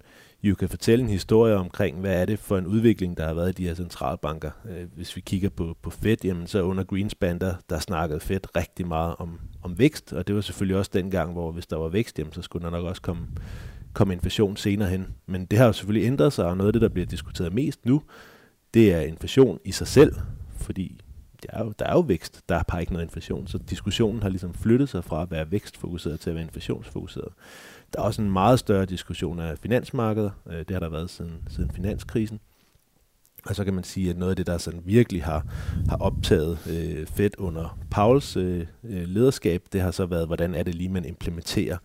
jo 0.50 0.56
kan 0.56 0.70
fortælle 0.70 1.04
en 1.04 1.10
historie 1.10 1.56
omkring, 1.56 2.00
hvad 2.00 2.22
er 2.22 2.26
det 2.26 2.40
for 2.40 2.58
en 2.58 2.68
udvikling, 2.68 3.18
der 3.18 3.28
har 3.28 3.34
været 3.34 3.50
i 3.50 3.64
de 3.64 3.68
her 3.68 3.76
centralbanker. 3.76 4.52
Øh, 4.70 4.88
hvis 4.96 5.16
vi 5.16 5.22
kigger 5.22 5.50
på, 5.50 5.78
på 5.82 5.90
Fed, 5.90 6.18
jamen 6.24 6.48
så 6.48 6.62
under 6.62 6.84
Greenspan, 6.84 7.40
der, 7.40 7.54
der 7.70 7.80
snakkede 7.80 8.20
Fed 8.20 8.56
rigtig 8.56 8.88
meget 8.88 9.16
om, 9.20 9.40
om 9.64 9.80
vækst, 9.80 10.14
og 10.14 10.28
det 10.28 10.36
var 10.36 10.42
selvfølgelig 10.42 10.78
også 10.78 10.92
dengang, 10.94 11.32
hvor 11.34 11.52
hvis 11.52 11.68
der 11.68 11.78
var 11.78 11.88
vækst, 11.88 12.20
jamen, 12.20 12.34
så 12.34 12.42
skulle 12.42 12.64
der 12.66 12.72
nok 12.72 12.86
også 12.86 13.02
komme, 13.02 13.28
komme 13.94 14.14
inflation 14.14 14.58
senere 14.58 14.90
hen. 14.90 15.08
Men 15.26 15.46
det 15.46 15.60
har 15.60 15.66
jo 15.66 15.74
selvfølgelig 15.74 16.08
ændret 16.08 16.34
sig, 16.34 16.46
og 16.46 16.58
noget 16.58 16.70
af 16.70 16.74
det, 16.74 16.82
der 16.82 16.90
bliver 16.90 17.06
diskuteret 17.06 17.54
mest 17.54 17.86
nu, 17.86 18.02
det 18.74 18.94
er 18.94 19.00
inflation 19.00 19.60
i 19.66 19.72
sig 19.72 19.88
selv, 19.88 20.16
fordi 20.58 21.02
der 21.44 21.50
er, 21.50 21.64
jo, 21.64 21.74
der 21.80 21.86
er 21.86 21.94
jo 21.94 22.00
vækst, 22.00 22.42
der 22.50 22.56
er 22.56 22.64
bare 22.64 22.82
ikke 22.82 22.94
noget 22.94 23.06
inflation. 23.06 23.48
Så 23.48 23.58
diskussionen 23.58 24.22
har 24.22 24.30
ligesom 24.30 24.54
flyttet 24.54 24.90
sig 24.90 25.04
fra 25.04 25.22
at 25.22 25.32
være 25.32 25.52
vækstfokuseret 25.52 26.20
til 26.20 26.30
at 26.30 26.36
være 26.36 26.44
inflationsfokuseret. 26.44 27.34
Der 27.94 28.00
er 28.00 28.04
også 28.04 28.22
en 28.22 28.32
meget 28.32 28.60
større 28.60 28.86
diskussion 28.86 29.40
af 29.40 29.58
finansmarkedet. 29.58 30.32
Øh, 30.48 30.60
det 30.60 30.72
har 30.72 30.80
der 30.80 30.90
været 30.90 31.10
siden, 31.10 31.44
siden 31.50 31.72
finanskrisen. 31.72 32.40
Og 33.46 33.56
så 33.56 33.64
kan 33.64 33.74
man 33.74 33.84
sige, 33.84 34.10
at 34.10 34.18
noget 34.18 34.30
af 34.30 34.36
det, 34.36 34.48
der 34.48 34.58
sådan 34.58 34.82
virkelig 34.86 35.24
har, 35.24 35.46
har 35.90 35.98
optaget 35.98 36.58
øh, 36.70 37.08
Fed 37.08 37.30
under 37.38 37.78
Pauls 37.92 38.38
øh, 38.38 38.66
øh 38.84 39.04
lederskab, 39.08 39.64
det 39.74 39.82
har 39.82 39.92
så 39.92 40.06
været, 40.06 40.28
hvordan 40.28 40.56
er 40.56 40.64
det 40.64 40.76
lige, 40.76 40.90
man 40.90 41.06
implementerer 41.06 41.78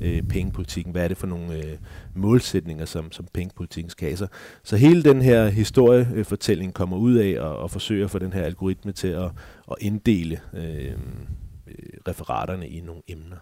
øh, 0.00 0.22
pengepolitikken? 0.22 0.92
Hvad 0.92 1.04
er 1.04 1.08
det 1.08 1.16
for 1.16 1.26
nogle 1.26 1.56
øh, 1.56 1.78
målsætninger, 2.14 2.84
som, 2.84 3.12
som 3.12 3.26
pengepolitikken 3.34 3.90
skal 3.90 4.08
have? 4.08 4.16
Så, 4.16 4.26
så 4.64 4.76
hele 4.76 5.02
den 5.02 5.22
her 5.22 5.48
historiefortælling 5.48 6.74
kommer 6.74 6.96
ud 6.96 7.14
af 7.14 7.40
og, 7.40 7.56
og 7.56 7.70
forsøger 7.70 8.04
at 8.04 8.10
få 8.10 8.18
den 8.18 8.32
her 8.32 8.42
algoritme 8.42 8.92
til 8.92 9.08
at, 9.08 9.30
at 9.70 9.76
inddele 9.80 10.40
øh, 10.52 10.92
øh 11.66 11.74
referaterne 12.08 12.68
i 12.68 12.80
nogle 12.80 13.02
emner. 13.08 13.36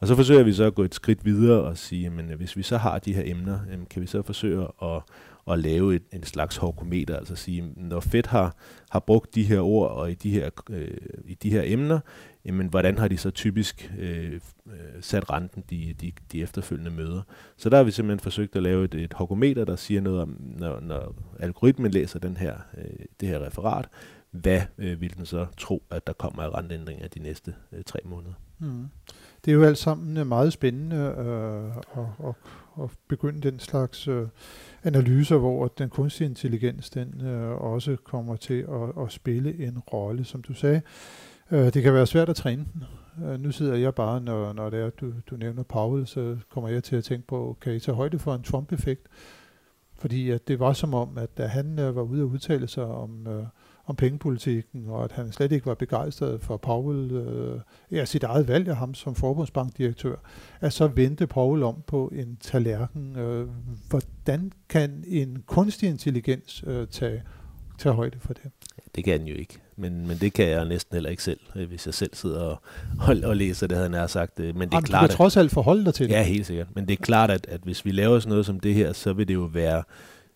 Og 0.00 0.06
så 0.06 0.16
forsøger 0.16 0.42
vi 0.42 0.52
så 0.52 0.64
at 0.64 0.74
gå 0.74 0.82
et 0.82 0.94
skridt 0.94 1.24
videre 1.24 1.60
og 1.60 1.78
sige, 1.78 2.10
men 2.10 2.26
hvis 2.36 2.56
vi 2.56 2.62
så 2.62 2.76
har 2.76 2.98
de 2.98 3.14
her 3.14 3.22
emner, 3.24 3.58
kan 3.90 4.02
vi 4.02 4.06
så 4.06 4.22
forsøge 4.22 4.66
at, 4.82 5.02
at 5.50 5.58
lave 5.58 5.94
et, 5.94 6.02
en 6.12 6.22
slags 6.22 6.56
hårkometer, 6.56 7.16
altså 7.16 7.36
sige, 7.36 7.72
når 7.76 8.00
Fed 8.00 8.26
har, 8.26 8.56
har 8.90 9.00
brugt 9.00 9.34
de 9.34 9.42
her 9.42 9.60
ord 9.60 9.90
og 9.90 10.10
i 10.10 10.14
de 10.14 10.30
her, 10.30 10.50
øh, 10.70 10.96
i 11.24 11.34
de 11.34 11.50
her 11.50 11.62
emner, 11.64 12.00
jamen 12.44 12.66
hvordan 12.66 12.98
har 12.98 13.08
de 13.08 13.16
så 13.16 13.30
typisk 13.30 13.92
øh, 13.98 14.32
øh 14.32 14.40
sat 15.00 15.30
renten 15.30 15.64
de, 15.70 15.94
de, 16.00 16.12
de 16.32 16.42
efterfølgende 16.42 16.90
møder. 16.90 17.22
Så 17.56 17.68
der 17.68 17.76
har 17.76 17.84
vi 17.84 17.90
simpelthen 17.90 18.20
forsøgt 18.20 18.56
at 18.56 18.62
lave 18.62 18.84
et, 18.84 18.94
et 18.94 19.12
hårkometer, 19.12 19.64
der 19.64 19.76
siger 19.76 20.00
noget 20.00 20.20
om, 20.20 20.36
når, 20.40 20.80
når 20.80 21.14
algoritmen 21.38 21.90
læser 21.90 22.18
den 22.18 22.36
her, 22.36 22.54
øh, 22.78 23.06
det 23.20 23.28
her 23.28 23.46
referat, 23.46 23.88
hvad 24.30 24.60
øh, 24.78 25.00
vil 25.00 25.16
den 25.16 25.26
så 25.26 25.46
tro, 25.56 25.82
at 25.90 26.06
der 26.06 26.12
kommer 26.12 26.42
af 26.42 26.54
renteændringer 26.54 27.08
de 27.08 27.20
næste 27.20 27.54
øh, 27.72 27.84
tre 27.84 27.98
måneder. 28.04 28.34
Mm. 28.58 28.86
Det 29.44 29.50
er 29.50 29.54
jo 29.54 29.62
alt 29.62 29.78
sammen 29.78 30.16
øh, 30.16 30.26
meget 30.26 30.52
spændende 30.52 30.96
øh, 30.96 31.76
at, 31.76 32.28
at, 32.28 32.34
at 32.82 32.90
begynde 33.08 33.50
den 33.50 33.58
slags 33.58 34.08
øh, 34.08 34.28
analyser, 34.84 35.36
hvor 35.36 35.68
den 35.68 35.88
kunstige 35.88 36.28
intelligens 36.28 36.90
den 36.90 37.20
øh, 37.26 37.50
også 37.50 37.96
kommer 38.04 38.36
til 38.36 38.66
at, 38.68 39.04
at 39.04 39.12
spille 39.12 39.66
en 39.66 39.78
rolle, 39.78 40.24
som 40.24 40.42
du 40.42 40.54
sagde. 40.54 40.82
Øh, 41.50 41.74
det 41.74 41.82
kan 41.82 41.94
være 41.94 42.06
svært 42.06 42.28
at 42.28 42.36
træne 42.36 42.66
den. 42.72 42.84
Øh, 43.24 43.40
nu 43.40 43.50
sidder 43.50 43.74
jeg 43.74 43.94
bare, 43.94 44.20
når, 44.20 44.52
når 44.52 44.70
det 44.70 44.80
er, 44.80 44.90
du, 44.90 45.12
du 45.30 45.36
nævner 45.36 45.62
Powell, 45.62 46.06
så 46.06 46.36
kommer 46.50 46.68
jeg 46.68 46.84
til 46.84 46.96
at 46.96 47.04
tænke 47.04 47.26
på, 47.26 47.56
kan 47.60 47.74
I 47.74 47.80
tage 47.80 47.94
højde 47.94 48.18
for 48.18 48.34
en 48.34 48.42
Trump-effekt? 48.42 49.06
Fordi 49.94 50.30
at 50.30 50.48
det 50.48 50.60
var 50.60 50.72
som 50.72 50.94
om, 50.94 51.18
at 51.18 51.38
da 51.38 51.46
han 51.46 51.78
øh, 51.78 51.96
var 51.96 52.02
ude 52.02 52.22
og 52.22 52.28
udtale 52.28 52.68
sig 52.68 52.84
om, 52.84 53.26
øh, 53.26 53.44
om 53.90 53.96
pengepolitikken, 53.96 54.88
og 54.88 55.04
at 55.04 55.12
han 55.12 55.32
slet 55.32 55.52
ikke 55.52 55.66
var 55.66 55.74
begejstret 55.74 56.40
for 56.40 56.56
Powell, 56.56 57.12
øh, 57.12 57.60
ja, 57.90 58.04
sit 58.04 58.22
eget 58.22 58.48
valg 58.48 58.68
af 58.68 58.76
ham 58.76 58.94
som 58.94 59.14
forbundsbankdirektør, 59.14 60.16
at 60.60 60.72
så 60.72 60.86
vendte 60.86 61.26
Powell 61.26 61.62
om 61.62 61.82
på 61.86 62.12
en 62.14 62.36
tallerken. 62.40 63.16
Øh, 63.16 63.48
hvordan 63.88 64.52
kan 64.68 65.04
en 65.06 65.42
kunstig 65.46 65.88
intelligens 65.88 66.64
øh, 66.66 66.86
tage, 66.86 67.22
tage 67.78 67.94
højde 67.94 68.18
for 68.20 68.32
det? 68.32 68.50
Det 68.94 69.04
kan 69.04 69.20
den 69.20 69.28
jo 69.28 69.34
ikke 69.34 69.60
men, 69.80 70.06
men 70.06 70.18
det 70.18 70.32
kan 70.32 70.48
jeg 70.48 70.64
næsten 70.64 70.94
heller 70.94 71.10
ikke 71.10 71.22
selv, 71.22 71.40
øh, 71.56 71.68
hvis 71.68 71.86
jeg 71.86 71.94
selv 71.94 72.10
sidder 72.14 72.40
og, 72.40 72.62
og, 73.08 73.16
og 73.24 73.36
læser 73.36 73.66
det, 73.66 73.76
havde 73.76 74.00
jeg 74.00 74.10
sagt. 74.10 74.40
Øh, 74.40 74.46
men 74.46 74.54
det 74.54 74.74
er 74.74 74.76
Jamen, 74.76 74.84
klart, 74.84 75.02
du 75.02 75.06
kan 75.06 75.16
trods 75.16 75.36
alt 75.36 75.50
forholde 75.50 75.84
dig 75.84 75.94
til 75.94 76.08
det. 76.08 76.14
Ja, 76.14 76.22
helt 76.22 76.46
sikkert. 76.46 76.66
Men 76.74 76.88
det 76.88 76.92
er 76.92 77.02
klart, 77.02 77.30
at, 77.30 77.46
at 77.48 77.60
hvis 77.60 77.84
vi 77.84 77.90
laver 77.90 78.18
sådan 78.18 78.30
noget 78.30 78.46
som 78.46 78.60
det 78.60 78.74
her, 78.74 78.92
så 78.92 79.12
vil 79.12 79.28
det 79.28 79.34
jo 79.34 79.50
være 79.52 79.82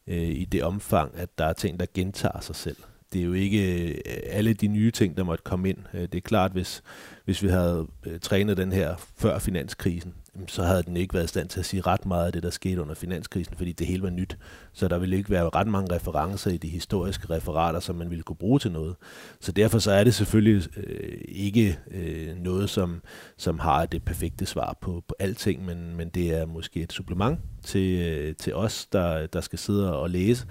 øh, 0.07 0.17
i 0.17 0.45
det 0.45 0.63
omfang, 0.63 1.13
at 1.17 1.29
der 1.39 1.45
er 1.45 1.53
ting, 1.53 1.81
der 1.81 1.87
gentager 1.95 2.41
sig 2.41 2.57
selv 2.57 2.77
det 3.15 3.21
er 3.21 3.25
jo 3.25 3.33
ikke 3.33 3.89
øh, 3.89 3.95
alle 4.27 4.55
de 4.55 4.67
nye 4.67 4.91
ting, 4.91 5.17
der 5.17 5.25
måtte 5.25 5.45
komme 5.45 5.69
ind. 5.69 5.79
Øh, 5.95 6.03
det 6.03 6.15
er 6.15 6.21
klart, 6.21 6.53
hvis, 6.53 6.83
hvis 7.25 7.43
vi 7.43 7.49
havde 7.49 7.87
øh, 8.07 8.21
trænet 8.21 8.57
den 8.57 8.73
her 8.73 8.95
før 9.17 9.39
finanskrisen, 9.39 10.15
så 10.47 10.63
havde 10.63 10.83
den 10.83 10.97
ikke 10.97 11.15
været 11.15 11.25
i 11.25 11.29
stand 11.29 11.49
til 11.49 11.61
at 11.61 11.67
sige 11.67 11.81
ret 11.81 12.07
meget 12.07 12.27
af 12.27 12.33
det, 12.33 12.43
der 12.43 12.51
skete 12.51 12.83
under 12.83 12.95
finanskrisen, 12.95 13.57
fordi 13.57 13.73
det 13.73 13.87
hele 13.87 14.03
var 14.03 14.11
nyt. 14.11 14.39
Så 14.73 14.89
der 14.89 14.99
ville 14.99 15.17
ikke 15.17 15.31
være 15.31 15.51
ret 15.55 15.67
mange 15.67 15.95
referencer 15.95 16.51
i 16.51 16.57
de 16.57 16.69
historiske 16.69 17.31
referater, 17.31 17.81
som 17.81 17.97
man 17.97 18.11
ville 18.11 18.23
kunne 18.23 18.37
bruge 18.37 18.59
til 18.59 18.73
noget. 18.73 18.97
Så 19.41 19.53
derfor 19.53 19.79
så 19.79 19.93
er 19.93 20.05
det 20.05 20.15
selvfølgelig 20.15 20.69
øh, 20.77 21.19
ikke 21.29 21.79
øh, 21.91 22.37
noget, 22.37 22.71
som, 22.71 23.03
som 23.37 23.59
har 23.59 23.87
det 23.87 24.05
perfekte 24.05 24.47
svar 24.47 24.79
på, 24.81 25.05
på 25.09 25.15
alting, 25.19 25.65
men, 25.65 25.97
men 25.97 26.09
det 26.09 26.35
er 26.35 26.47
måske 26.47 26.81
et 26.81 26.93
supplement 26.93 27.41
til, 27.63 28.01
øh, 28.01 28.35
til 28.37 28.55
os, 28.55 28.87
der, 28.87 29.27
der 29.27 29.41
skal 29.41 29.59
sidde 29.59 29.97
og 29.97 30.11
læse. 30.11 30.47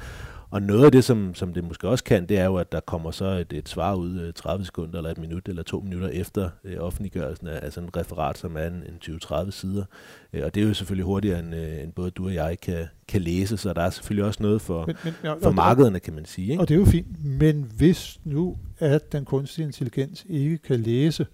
Og 0.54 0.62
noget 0.62 0.86
af 0.86 0.92
det, 0.92 1.04
som, 1.04 1.36
som 1.36 1.54
det 1.54 1.64
måske 1.64 1.90
også 1.90 2.04
kan, 2.04 2.26
det 2.26 2.38
er 2.38 2.46
jo, 2.46 2.56
at 2.56 2.72
der 2.72 2.80
kommer 2.80 3.12
så 3.12 3.26
et, 3.26 3.54
et 3.54 3.70
svar 3.70 3.96
ud 3.96 4.32
30 4.32 4.62
øh, 4.62 4.66
sekunder, 4.66 4.98
eller 4.98 5.12
et 5.12 5.18
minut, 5.18 5.48
eller 5.48 5.64
to 5.64 5.80
minutter 5.80 6.08
efter 6.08 6.50
øh, 6.64 6.78
offentliggørelsen 6.80 7.48
af, 7.48 7.60
af 7.66 7.74
sådan 7.74 7.90
en 7.90 7.98
referat, 7.98 8.38
som 8.38 8.58
er 8.58 8.68
en, 8.68 8.74
en 8.74 9.20
20-30 9.24 9.52
sider. 9.52 9.86
Øh, 10.34 10.42
og 10.46 10.56
det 10.56 10.64
er 10.64 10.68
jo 10.68 10.74
selvfølgelig 10.74 11.06
hurtigere, 11.06 11.40
end, 11.40 11.56
øh, 11.56 11.84
end 11.84 11.94
både 11.94 12.12
du 12.12 12.26
og 12.26 12.34
jeg 12.34 12.58
kan, 12.62 12.86
kan 13.08 13.22
læse, 13.22 13.58
så 13.58 13.74
der 13.74 13.82
er 13.82 13.90
selvfølgelig 13.90 14.26
også 14.26 14.44
noget 14.44 14.62
for, 14.62 14.86
men, 14.86 14.96
men, 15.04 15.14
ja, 15.24 15.34
for 15.34 15.52
markederne, 15.52 16.00
kan 16.00 16.14
man 16.14 16.26
sige. 16.26 16.52
Ikke? 16.52 16.62
Og 16.62 16.70
det 16.70 16.76
er 16.76 16.80
jo 16.80 16.86
fint, 16.86 17.26
men 17.26 17.72
hvis 17.78 18.20
nu, 18.24 18.58
at 18.80 19.12
den 19.12 19.26
kunstige 19.26 19.66
intelligens 19.66 20.26
ikke 20.30 20.58
kan 20.58 20.80
læse 20.80 21.26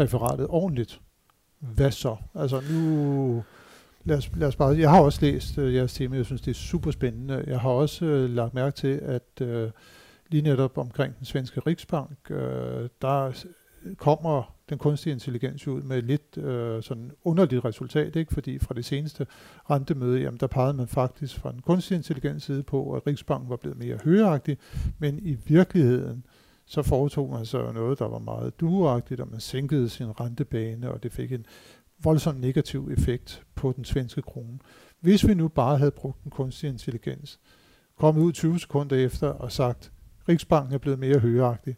referatet 0.00 0.46
ordentligt, 0.48 1.00
hvad 1.60 1.90
så? 1.90 2.16
Altså 2.34 2.62
nu 2.70 3.42
lad 4.06 4.16
os, 4.16 4.30
lad 4.36 4.48
os 4.48 4.56
bare, 4.56 4.78
jeg 4.78 4.90
har 4.90 5.00
også 5.00 5.18
læst 5.22 5.58
øh, 5.58 5.74
jeres 5.74 5.94
tema, 5.94 6.16
jeg 6.16 6.24
synes, 6.24 6.40
det 6.40 6.50
er 6.50 6.54
super 6.54 6.90
spændende. 6.90 7.44
Jeg 7.46 7.60
har 7.60 7.70
også 7.70 8.04
øh, 8.04 8.30
lagt 8.30 8.54
mærke 8.54 8.76
til, 8.76 9.00
at 9.02 9.40
øh, 9.40 9.70
lige 10.28 10.42
netop 10.42 10.78
omkring 10.78 11.18
den 11.18 11.24
svenske 11.24 11.60
Riksbank, 11.60 12.18
øh, 12.30 12.88
der 13.02 13.44
kommer 13.96 14.54
den 14.68 14.78
kunstige 14.78 15.12
intelligens 15.12 15.68
ud 15.68 15.82
med 15.82 16.02
lidt 16.02 16.38
øh, 16.38 16.82
sådan 16.82 17.10
underligt 17.24 17.64
resultat, 17.64 18.16
ikke? 18.16 18.34
fordi 18.34 18.58
fra 18.58 18.74
det 18.74 18.84
seneste 18.84 19.26
rentemøde, 19.70 20.20
jamen, 20.20 20.40
der 20.40 20.46
pegede 20.46 20.74
man 20.74 20.88
faktisk 20.88 21.38
fra 21.38 21.52
den 21.52 21.62
kunstige 21.62 21.96
intelligens 21.96 22.42
side 22.42 22.62
på, 22.62 22.92
at 22.92 23.06
Riksbanken 23.06 23.50
var 23.50 23.56
blevet 23.56 23.78
mere 23.78 23.98
højagtig, 24.04 24.58
men 24.98 25.18
i 25.22 25.36
virkeligheden, 25.46 26.24
så 26.66 26.82
foretog 26.82 27.30
man 27.30 27.46
så 27.46 27.72
noget, 27.72 27.98
der 27.98 28.08
var 28.08 28.18
meget 28.18 28.60
duagtigt, 28.60 29.20
og 29.20 29.28
man 29.30 29.40
sænkede 29.40 29.88
sin 29.88 30.20
rentebane, 30.20 30.90
og 30.90 31.02
det 31.02 31.12
fik 31.12 31.32
en 31.32 31.46
voldsomt 32.02 32.40
negativ 32.40 32.88
effekt 32.92 33.42
på 33.54 33.72
den 33.72 33.84
svenske 33.84 34.22
krone. 34.22 34.58
Hvis 35.00 35.26
vi 35.26 35.34
nu 35.34 35.48
bare 35.48 35.78
havde 35.78 35.90
brugt 35.90 36.22
den 36.22 36.30
kunstige 36.30 36.70
intelligens, 36.70 37.40
kommet 37.98 38.22
ud 38.22 38.32
20 38.32 38.60
sekunder 38.60 38.96
efter 38.96 39.28
og 39.28 39.52
sagt, 39.52 39.92
Riksbanken 40.28 40.74
er 40.74 40.78
blevet 40.78 40.98
mere 40.98 41.18
højagtig, 41.18 41.76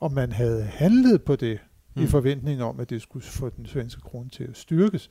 og 0.00 0.12
man 0.12 0.32
havde 0.32 0.62
handlet 0.62 1.22
på 1.22 1.36
det 1.36 1.58
mm. 1.94 2.02
i 2.02 2.06
forventning 2.06 2.62
om, 2.62 2.80
at 2.80 2.90
det 2.90 3.02
skulle 3.02 3.24
få 3.24 3.48
den 3.48 3.66
svenske 3.66 4.00
krone 4.00 4.28
til 4.28 4.44
at 4.44 4.56
styrkes, 4.56 5.10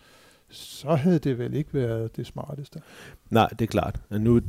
så 0.50 0.96
havde 0.96 1.20
det 1.20 1.40
vel 1.40 1.54
ikke 1.54 1.74
været 1.74 2.16
det 2.16 2.28
smarteste. 2.28 2.82
Nej, 3.30 3.48
det 3.48 3.62
er 3.62 3.68
klart. 3.68 4.02
Nu, 4.10 4.42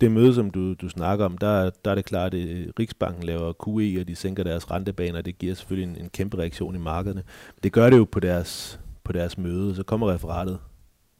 det 0.00 0.10
møde, 0.10 0.34
som 0.34 0.50
du, 0.50 0.74
du 0.74 0.88
snakker 0.88 1.24
om, 1.24 1.38
der, 1.38 1.70
der 1.84 1.90
er 1.90 1.94
det 1.94 2.04
klart, 2.04 2.34
at 2.34 2.78
Riksbanken 2.78 3.22
laver 3.22 3.52
QE, 3.52 4.00
og 4.00 4.08
de 4.08 4.14
sænker 4.14 4.44
deres 4.44 4.70
rentebaner, 4.70 5.22
det 5.22 5.38
giver 5.38 5.54
selvfølgelig 5.54 5.96
en, 5.96 6.04
en 6.04 6.10
kæmpe 6.10 6.38
reaktion 6.38 6.74
i 6.74 6.78
markederne. 6.78 7.22
Det 7.62 7.72
gør 7.72 7.90
det 7.90 7.96
jo 7.96 8.04
på 8.04 8.20
deres 8.20 8.80
på 9.04 9.12
deres 9.12 9.38
møde, 9.38 9.74
så 9.74 9.82
kommer 9.82 10.12
referatet 10.12 10.58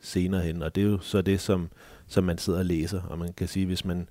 senere 0.01 0.43
hen, 0.43 0.63
og 0.63 0.75
det 0.75 0.81
er 0.81 0.87
jo 0.87 0.99
så 0.99 1.23
det, 1.23 1.41
som, 1.41 1.71
som 2.07 2.25
man 2.25 2.39
sidder 2.39 2.59
og 2.59 2.65
læser, 2.65 3.03
og 3.03 3.19
man 3.19 3.33
kan 3.33 3.49
sige, 3.49 3.67
hvis 3.67 3.85
man 3.85 4.09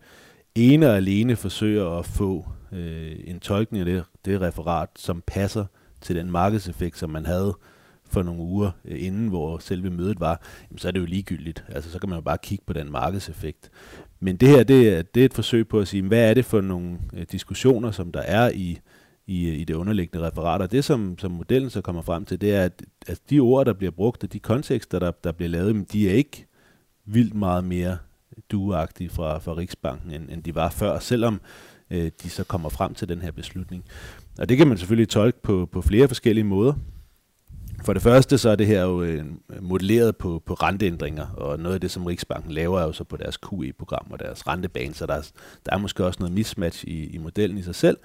ene 0.55 0.89
og 0.89 0.95
alene 0.95 1.35
forsøger 1.35 1.89
at 1.99 2.05
få 2.05 2.45
øh, 2.71 3.11
en 3.23 3.39
tolkning 3.39 3.79
af 3.79 3.85
det, 3.85 4.03
det 4.25 4.41
referat, 4.41 4.89
som 4.95 5.23
passer 5.27 5.65
til 6.01 6.15
den 6.15 6.31
markedseffekt, 6.31 6.97
som 6.97 7.09
man 7.09 7.25
havde 7.25 7.57
for 8.05 8.23
nogle 8.23 8.41
uger 8.41 8.71
øh, 8.85 9.03
inden, 9.03 9.27
hvor 9.27 9.57
selve 9.57 9.89
mødet 9.89 10.19
var, 10.19 10.41
jamen, 10.69 10.77
så 10.79 10.87
er 10.87 10.91
det 10.91 10.99
jo 10.99 11.05
ligegyldigt. 11.05 11.65
Altså, 11.69 11.91
så 11.91 11.99
kan 11.99 12.09
man 12.09 12.17
jo 12.17 12.21
bare 12.21 12.37
kigge 12.43 12.63
på 12.67 12.73
den 12.73 12.91
markedseffekt. 12.91 13.71
Men 14.19 14.37
det 14.37 14.49
her, 14.49 14.63
det 14.63 14.89
er, 14.89 15.01
det 15.01 15.21
er 15.21 15.25
et 15.25 15.33
forsøg 15.33 15.67
på 15.67 15.79
at 15.79 15.87
sige, 15.87 16.03
hvad 16.03 16.29
er 16.29 16.33
det 16.33 16.45
for 16.45 16.61
nogle 16.61 16.97
øh, 17.13 17.25
diskussioner, 17.31 17.91
som 17.91 18.11
der 18.11 18.21
er 18.21 18.49
i 18.49 18.79
i, 19.31 19.49
i 19.49 19.63
det 19.63 19.73
underliggende 19.73 20.27
referat. 20.27 20.61
Og 20.61 20.71
det, 20.71 20.85
som, 20.85 21.17
som 21.17 21.31
modellen 21.31 21.69
så 21.69 21.81
kommer 21.81 22.01
frem 22.01 22.25
til, 22.25 22.41
det 22.41 22.55
er, 22.55 22.63
at, 22.63 22.81
at 23.07 23.19
de 23.29 23.39
ord, 23.39 23.65
der 23.65 23.73
bliver 23.73 23.91
brugt, 23.91 24.23
og 24.23 24.33
de 24.33 24.39
kontekster, 24.39 24.99
der, 24.99 25.11
der 25.11 25.31
bliver 25.31 25.49
lavet, 25.49 25.93
de 25.93 26.09
er 26.09 26.13
ikke 26.13 26.45
vildt 27.05 27.33
meget 27.33 27.63
mere 27.63 27.97
duagtige 28.51 29.09
fra, 29.09 29.37
fra 29.37 29.57
Riksbanken, 29.57 30.11
end, 30.11 30.29
end 30.29 30.43
de 30.43 30.55
var 30.55 30.69
før, 30.69 30.99
selvom 30.99 31.41
øh, 31.89 32.11
de 32.23 32.29
så 32.29 32.43
kommer 32.43 32.69
frem 32.69 32.93
til 32.93 33.09
den 33.09 33.21
her 33.21 33.31
beslutning. 33.31 33.83
Og 34.39 34.49
det 34.49 34.57
kan 34.57 34.67
man 34.67 34.77
selvfølgelig 34.77 35.09
tolke 35.09 35.41
på, 35.41 35.69
på 35.71 35.81
flere 35.81 36.07
forskellige 36.07 36.43
måder. 36.43 36.73
For 37.83 37.93
det 37.93 38.01
første 38.01 38.37
så 38.37 38.49
er 38.49 38.55
det 38.55 38.67
her 38.67 38.81
jo 38.81 39.01
øh, 39.01 39.25
modelleret 39.61 40.17
på, 40.17 40.43
på 40.45 40.53
renteændringer, 40.53 41.27
og 41.27 41.59
noget 41.59 41.75
af 41.75 41.81
det, 41.81 41.91
som 41.91 42.05
Riksbanken 42.05 42.51
laver, 42.51 42.79
er 42.79 42.83
jo 42.83 42.91
så 42.91 43.03
på 43.03 43.17
deres 43.17 43.37
QE-program 43.37 44.07
og 44.09 44.19
deres 44.19 44.47
rentebane, 44.47 44.93
så 44.93 45.05
der 45.05 45.13
er, 45.13 45.31
der 45.65 45.73
er 45.73 45.77
måske 45.77 46.05
også 46.05 46.19
noget 46.19 46.35
mismatch 46.35 46.85
i, 46.87 47.05
i 47.05 47.17
modellen 47.17 47.57
i 47.57 47.61
sig 47.61 47.75
selv. 47.75 47.97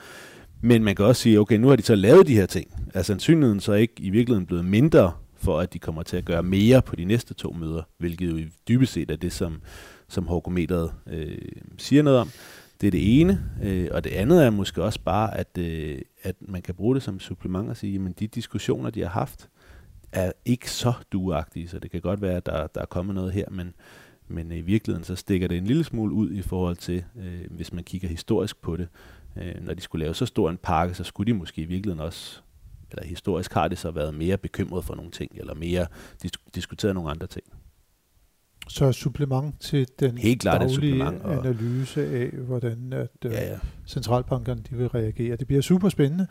Men 0.61 0.85
man 0.85 0.97
kan 0.97 1.05
også 1.05 1.23
sige, 1.23 1.41
okay, 1.41 1.57
nu 1.57 1.69
har 1.69 1.77
de 1.77 1.83
så 1.83 1.95
lavet 1.95 2.27
de 2.27 2.35
her 2.35 2.47
ting. 2.47 2.89
Er 2.95 3.03
sandsynligheden 3.03 3.61
så 3.61 3.73
ikke 3.73 3.95
i 3.99 4.11
virkeligheden 4.11 4.47
blevet 4.47 4.65
mindre 4.65 5.13
for, 5.37 5.61
at 5.61 5.73
de 5.73 5.79
kommer 5.79 6.03
til 6.03 6.17
at 6.17 6.25
gøre 6.25 6.43
mere 6.43 6.83
på 6.83 6.97
de 6.97 7.05
næste 7.05 7.35
to 7.35 7.53
møder, 7.53 7.83
hvilket 7.99 8.31
jo 8.31 8.47
dybest 8.69 8.93
set 8.93 9.11
er 9.11 9.17
det, 9.17 9.33
som, 9.33 9.61
som 10.09 10.27
hårgometeret 10.27 10.93
øh, 11.07 11.39
siger 11.79 12.03
noget 12.03 12.19
om. 12.19 12.31
Det 12.81 12.87
er 12.87 12.91
det 12.91 13.21
ene, 13.21 13.45
øh, 13.63 13.89
og 13.93 14.05
det 14.05 14.11
andet 14.11 14.45
er 14.45 14.51
måske 14.51 14.83
også 14.83 15.01
bare, 15.05 15.37
at, 15.37 15.59
øh, 15.59 15.99
at 16.23 16.37
man 16.41 16.63
kan 16.63 16.75
bruge 16.75 16.95
det 16.95 17.03
som 17.03 17.21
supplement 17.21 17.71
og 17.71 17.77
sige, 17.77 18.01
at 18.09 18.19
de 18.21 18.27
diskussioner, 18.27 18.91
de 18.91 19.01
har 19.01 19.09
haft, 19.09 19.49
er 20.13 20.33
ikke 20.45 20.71
så 20.71 20.93
duagtige, 21.13 21.69
så 21.69 21.79
det 21.79 21.91
kan 21.91 22.01
godt 22.01 22.23
være, 22.23 22.37
at 22.37 22.47
der, 22.47 22.67
der 22.67 22.81
er 22.81 22.87
kommet 22.87 23.15
noget 23.15 23.33
her, 23.33 23.45
men, 23.51 23.75
men 24.29 24.53
i 24.53 24.61
virkeligheden 24.61 25.05
så 25.05 25.17
stikker 25.17 25.49
det 25.49 25.59
en 25.59 25.67
lille 25.67 25.85
smule 25.85 26.15
ud 26.15 26.31
i 26.31 26.43
forhold 26.43 26.77
til, 26.77 27.05
øh, 27.19 27.41
hvis 27.51 27.73
man 27.73 27.85
kigger 27.85 28.09
historisk 28.09 28.63
på 28.63 28.77
det, 28.77 28.89
øh, 29.37 29.55
når 29.61 29.75
de 29.75 29.81
skulle 29.81 30.05
lave 30.05 30.15
så 30.15 30.27
stor 30.27 30.51
en 30.51 30.59
pakke, 30.63 30.95
så 30.95 31.05
skulle 31.05 31.33
de 31.33 31.39
måske 31.39 31.63
i 31.63 31.65
virkeligheden 31.65 32.07
også, 32.07 32.41
eller 32.91 33.05
historisk 33.05 33.53
har 33.53 33.69
det 33.69 33.79
så 33.79 33.91
været 33.91 34.15
mere 34.15 34.37
bekymret 34.37 34.85
for 34.85 34.95
nogle 34.95 35.11
ting, 35.11 35.33
eller 35.35 35.55
mere 35.55 35.87
dis- 36.25 36.51
diskuteret 36.55 36.95
nogle 36.95 37.11
andre 37.11 37.27
ting. 37.27 37.45
Så 38.69 38.93
supplement 38.93 39.61
til 39.61 39.87
den 40.01 40.19
Helt 40.19 40.41
klart 40.41 40.61
daglige 40.61 41.05
og 41.05 41.47
analyse 41.47 42.07
af, 42.07 42.31
hvordan 42.31 42.93
at, 42.93 43.09
øh, 43.25 43.33
ja, 43.33 43.51
ja. 43.51 43.59
centralbankerne 43.87 44.63
de 44.71 44.77
vil 44.77 44.89
reagere. 44.89 45.37
Det 45.37 45.47
bliver 45.47 45.63
super 45.63 45.89
spændende 45.89 46.27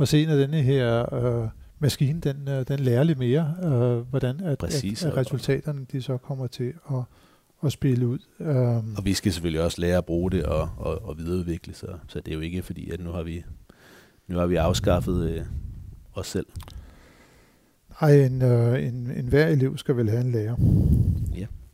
at 0.00 0.08
se, 0.08 0.26
når 0.26 0.34
denne 0.34 0.62
her 0.62 1.14
øh, 1.14 1.48
maskinen 1.78 2.20
den, 2.20 2.48
øh, 2.48 2.68
den 2.68 2.80
lærer 2.80 3.02
lidt 3.02 3.18
mere, 3.18 3.54
øh, 3.62 3.98
hvordan 3.98 4.40
at, 4.40 4.58
Præcis, 4.58 5.04
at, 5.04 5.10
at 5.12 5.16
resultaterne 5.16 5.86
de 5.92 6.02
så 6.02 6.16
kommer 6.16 6.46
til 6.46 6.72
at, 6.90 7.02
at 7.64 7.72
spille 7.72 8.06
ud. 8.06 8.18
Um, 8.38 8.94
Og 8.96 9.04
vi 9.04 9.14
skal 9.14 9.32
selvfølgelig 9.32 9.62
også 9.62 9.80
lære 9.80 9.98
at 9.98 10.04
bruge 10.04 10.30
det 10.30 10.44
og, 10.44 10.68
og, 10.76 11.04
og 11.04 11.18
videreudvikle, 11.18 11.74
så, 11.74 11.86
så 12.08 12.20
det 12.20 12.28
er 12.30 12.34
jo 12.34 12.40
ikke 12.40 12.62
fordi, 12.62 12.90
at 12.90 13.00
nu 13.00 13.10
har 13.10 13.22
vi, 13.22 13.44
nu 14.28 14.38
har 14.38 14.46
vi 14.46 14.56
afskaffet 14.56 15.30
øh, 15.30 15.40
os 16.14 16.26
selv. 16.26 16.46
ej, 18.00 18.24
en, 18.24 18.42
øh, 18.42 18.86
en, 18.86 19.10
en 19.16 19.28
hver 19.28 19.46
elev 19.46 19.78
skal 19.78 19.96
vel 19.96 20.10
have 20.10 20.20
en 20.20 20.32
lærer. 20.32 20.56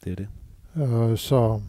Det 0.05 0.13
er 0.13 0.17
det. 0.17 0.29
Uh, 0.75 1.17
så, 1.17 1.61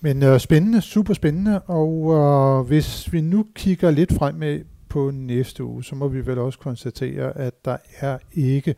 men 0.00 0.22
uh, 0.22 0.38
spændende, 0.38 0.80
super 0.80 1.14
spændende, 1.14 1.60
og 1.60 1.90
uh, 2.00 2.66
hvis 2.66 3.12
vi 3.12 3.20
nu 3.20 3.46
kigger 3.54 3.90
lidt 3.90 4.12
fremad 4.12 4.60
på 4.88 5.10
næste 5.10 5.64
uge, 5.64 5.84
så 5.84 5.94
må 5.94 6.08
vi 6.08 6.26
vel 6.26 6.38
også 6.38 6.58
konstatere, 6.58 7.36
at 7.38 7.64
der 7.64 7.76
er 8.00 8.18
ikke 8.32 8.74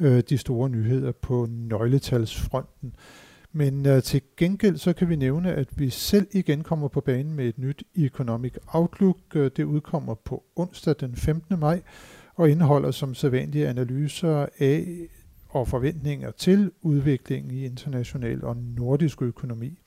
uh, 0.00 0.18
de 0.18 0.38
store 0.38 0.68
nyheder 0.68 1.12
på 1.12 1.46
nøgletalsfronten. 1.50 2.92
Men 3.56 3.86
øh, 3.86 4.02
til 4.02 4.22
gengæld 4.36 4.76
så 4.76 4.92
kan 4.92 5.08
vi 5.08 5.16
nævne, 5.16 5.52
at 5.52 5.68
vi 5.76 5.90
selv 5.90 6.26
igen 6.32 6.62
kommer 6.62 6.88
på 6.88 7.00
banen 7.00 7.34
med 7.34 7.48
et 7.48 7.58
nyt 7.58 7.82
Economic 7.94 8.52
Outlook. 8.66 9.16
Øh, 9.34 9.50
det 9.56 9.64
udkommer 9.64 10.14
på 10.14 10.44
onsdag 10.56 10.94
den 11.00 11.16
15. 11.16 11.58
maj 11.58 11.82
og 12.34 12.50
indeholder 12.50 12.90
som 12.90 13.14
sædvanlige 13.14 13.68
analyser 13.68 14.46
af 14.58 14.86
og 15.48 15.68
forventninger 15.68 16.30
til 16.30 16.70
udviklingen 16.82 17.50
i 17.50 17.64
international 17.64 18.44
og 18.44 18.56
nordisk 18.56 19.22
økonomi. 19.22 19.78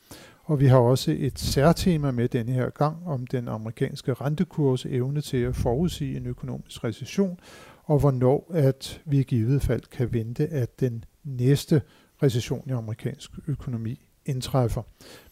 Og 0.43 0.59
vi 0.59 0.65
har 0.65 0.77
også 0.77 1.15
et 1.19 1.39
særtema 1.39 2.11
med 2.11 2.27
denne 2.27 2.51
her 2.51 2.69
gang 2.69 3.07
om 3.07 3.27
den 3.27 3.47
amerikanske 3.47 4.13
rentekurs 4.13 4.85
evne 4.85 5.21
til 5.21 5.37
at 5.37 5.55
forudsige 5.55 6.17
en 6.17 6.25
økonomisk 6.25 6.83
recession, 6.83 7.39
og 7.83 7.99
hvornår 7.99 8.51
at 8.53 9.01
vi 9.05 9.19
i 9.19 9.23
givet 9.23 9.61
fald 9.61 9.81
kan 9.91 10.13
vente, 10.13 10.47
at 10.47 10.79
den 10.79 11.03
næste 11.23 11.81
recession 12.23 12.63
i 12.67 12.71
amerikansk 12.71 13.31
økonomi 13.47 13.99
indtræffer. 14.25 14.81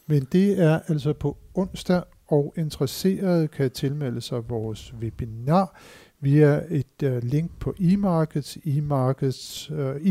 Men 0.06 0.28
det 0.32 0.62
er 0.62 0.80
altså 0.88 1.12
på 1.12 1.36
onsdag, 1.54 2.02
og 2.28 2.54
interesserede 2.56 3.48
kan 3.48 3.70
tilmelde 3.70 4.20
sig 4.20 4.50
vores 4.50 4.94
webinar 5.00 5.80
via 6.20 6.62
et 6.70 7.02
uh, 7.02 7.18
link 7.22 7.50
på 7.60 7.74
eMarkets, 7.80 8.58
eMarkets, 8.64 9.70
øh, 9.70 9.96
uh, 9.96 10.02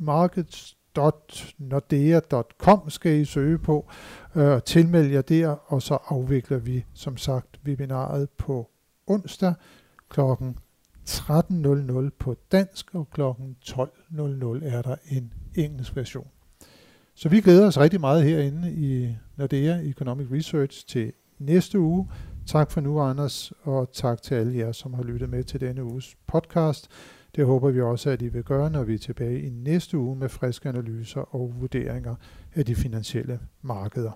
eMarkets.nordea.com 0.00 2.90
skal 2.90 3.12
I 3.12 3.24
søge 3.24 3.58
på, 3.58 3.90
øh, 4.34 4.44
og 4.44 4.54
øh, 4.54 4.62
tilmelde 4.62 5.12
jer 5.12 5.22
der, 5.22 5.48
og 5.48 5.82
så 5.82 5.98
afvikler 6.06 6.58
vi 6.58 6.84
som 6.94 7.16
sagt 7.16 7.60
webinaret 7.64 8.30
på 8.30 8.70
onsdag 9.06 9.54
kl. 10.08 10.20
13.00 10.20 10.26
på 12.18 12.36
dansk, 12.52 12.94
og 12.94 13.10
kl. 13.10 13.20
12.00 13.20 13.26
er 14.64 14.82
der 14.82 14.96
en 15.10 15.32
engelsk 15.54 15.96
version. 15.96 16.26
Så 17.14 17.28
vi 17.28 17.40
glæder 17.40 17.66
os 17.66 17.78
rigtig 17.78 18.00
meget 18.00 18.24
herinde 18.24 18.72
i 18.72 19.16
Nordea 19.36 19.80
Economic 19.82 20.26
Research 20.32 20.86
til 20.86 21.12
næste 21.38 21.78
uge. 21.78 22.08
Tak 22.46 22.70
for 22.70 22.80
nu, 22.80 23.00
Anders, 23.00 23.52
og 23.62 23.92
tak 23.92 24.22
til 24.22 24.34
alle 24.34 24.58
jer, 24.58 24.72
som 24.72 24.94
har 24.94 25.02
lyttet 25.02 25.30
med 25.30 25.44
til 25.44 25.60
denne 25.60 25.84
uges 25.84 26.16
podcast. 26.26 26.88
Det 27.36 27.46
håber 27.46 27.70
vi 27.70 27.80
også, 27.80 28.10
at 28.10 28.22
I 28.22 28.28
vil 28.28 28.44
gøre, 28.44 28.70
når 28.70 28.82
vi 28.82 28.94
er 28.94 28.98
tilbage 28.98 29.42
i 29.42 29.50
næste 29.50 29.98
uge 29.98 30.16
med 30.16 30.28
friske 30.28 30.68
analyser 30.68 31.34
og 31.34 31.54
vurderinger 31.60 32.14
af 32.54 32.64
de 32.64 32.74
finansielle 32.74 33.40
markeder. 33.62 34.12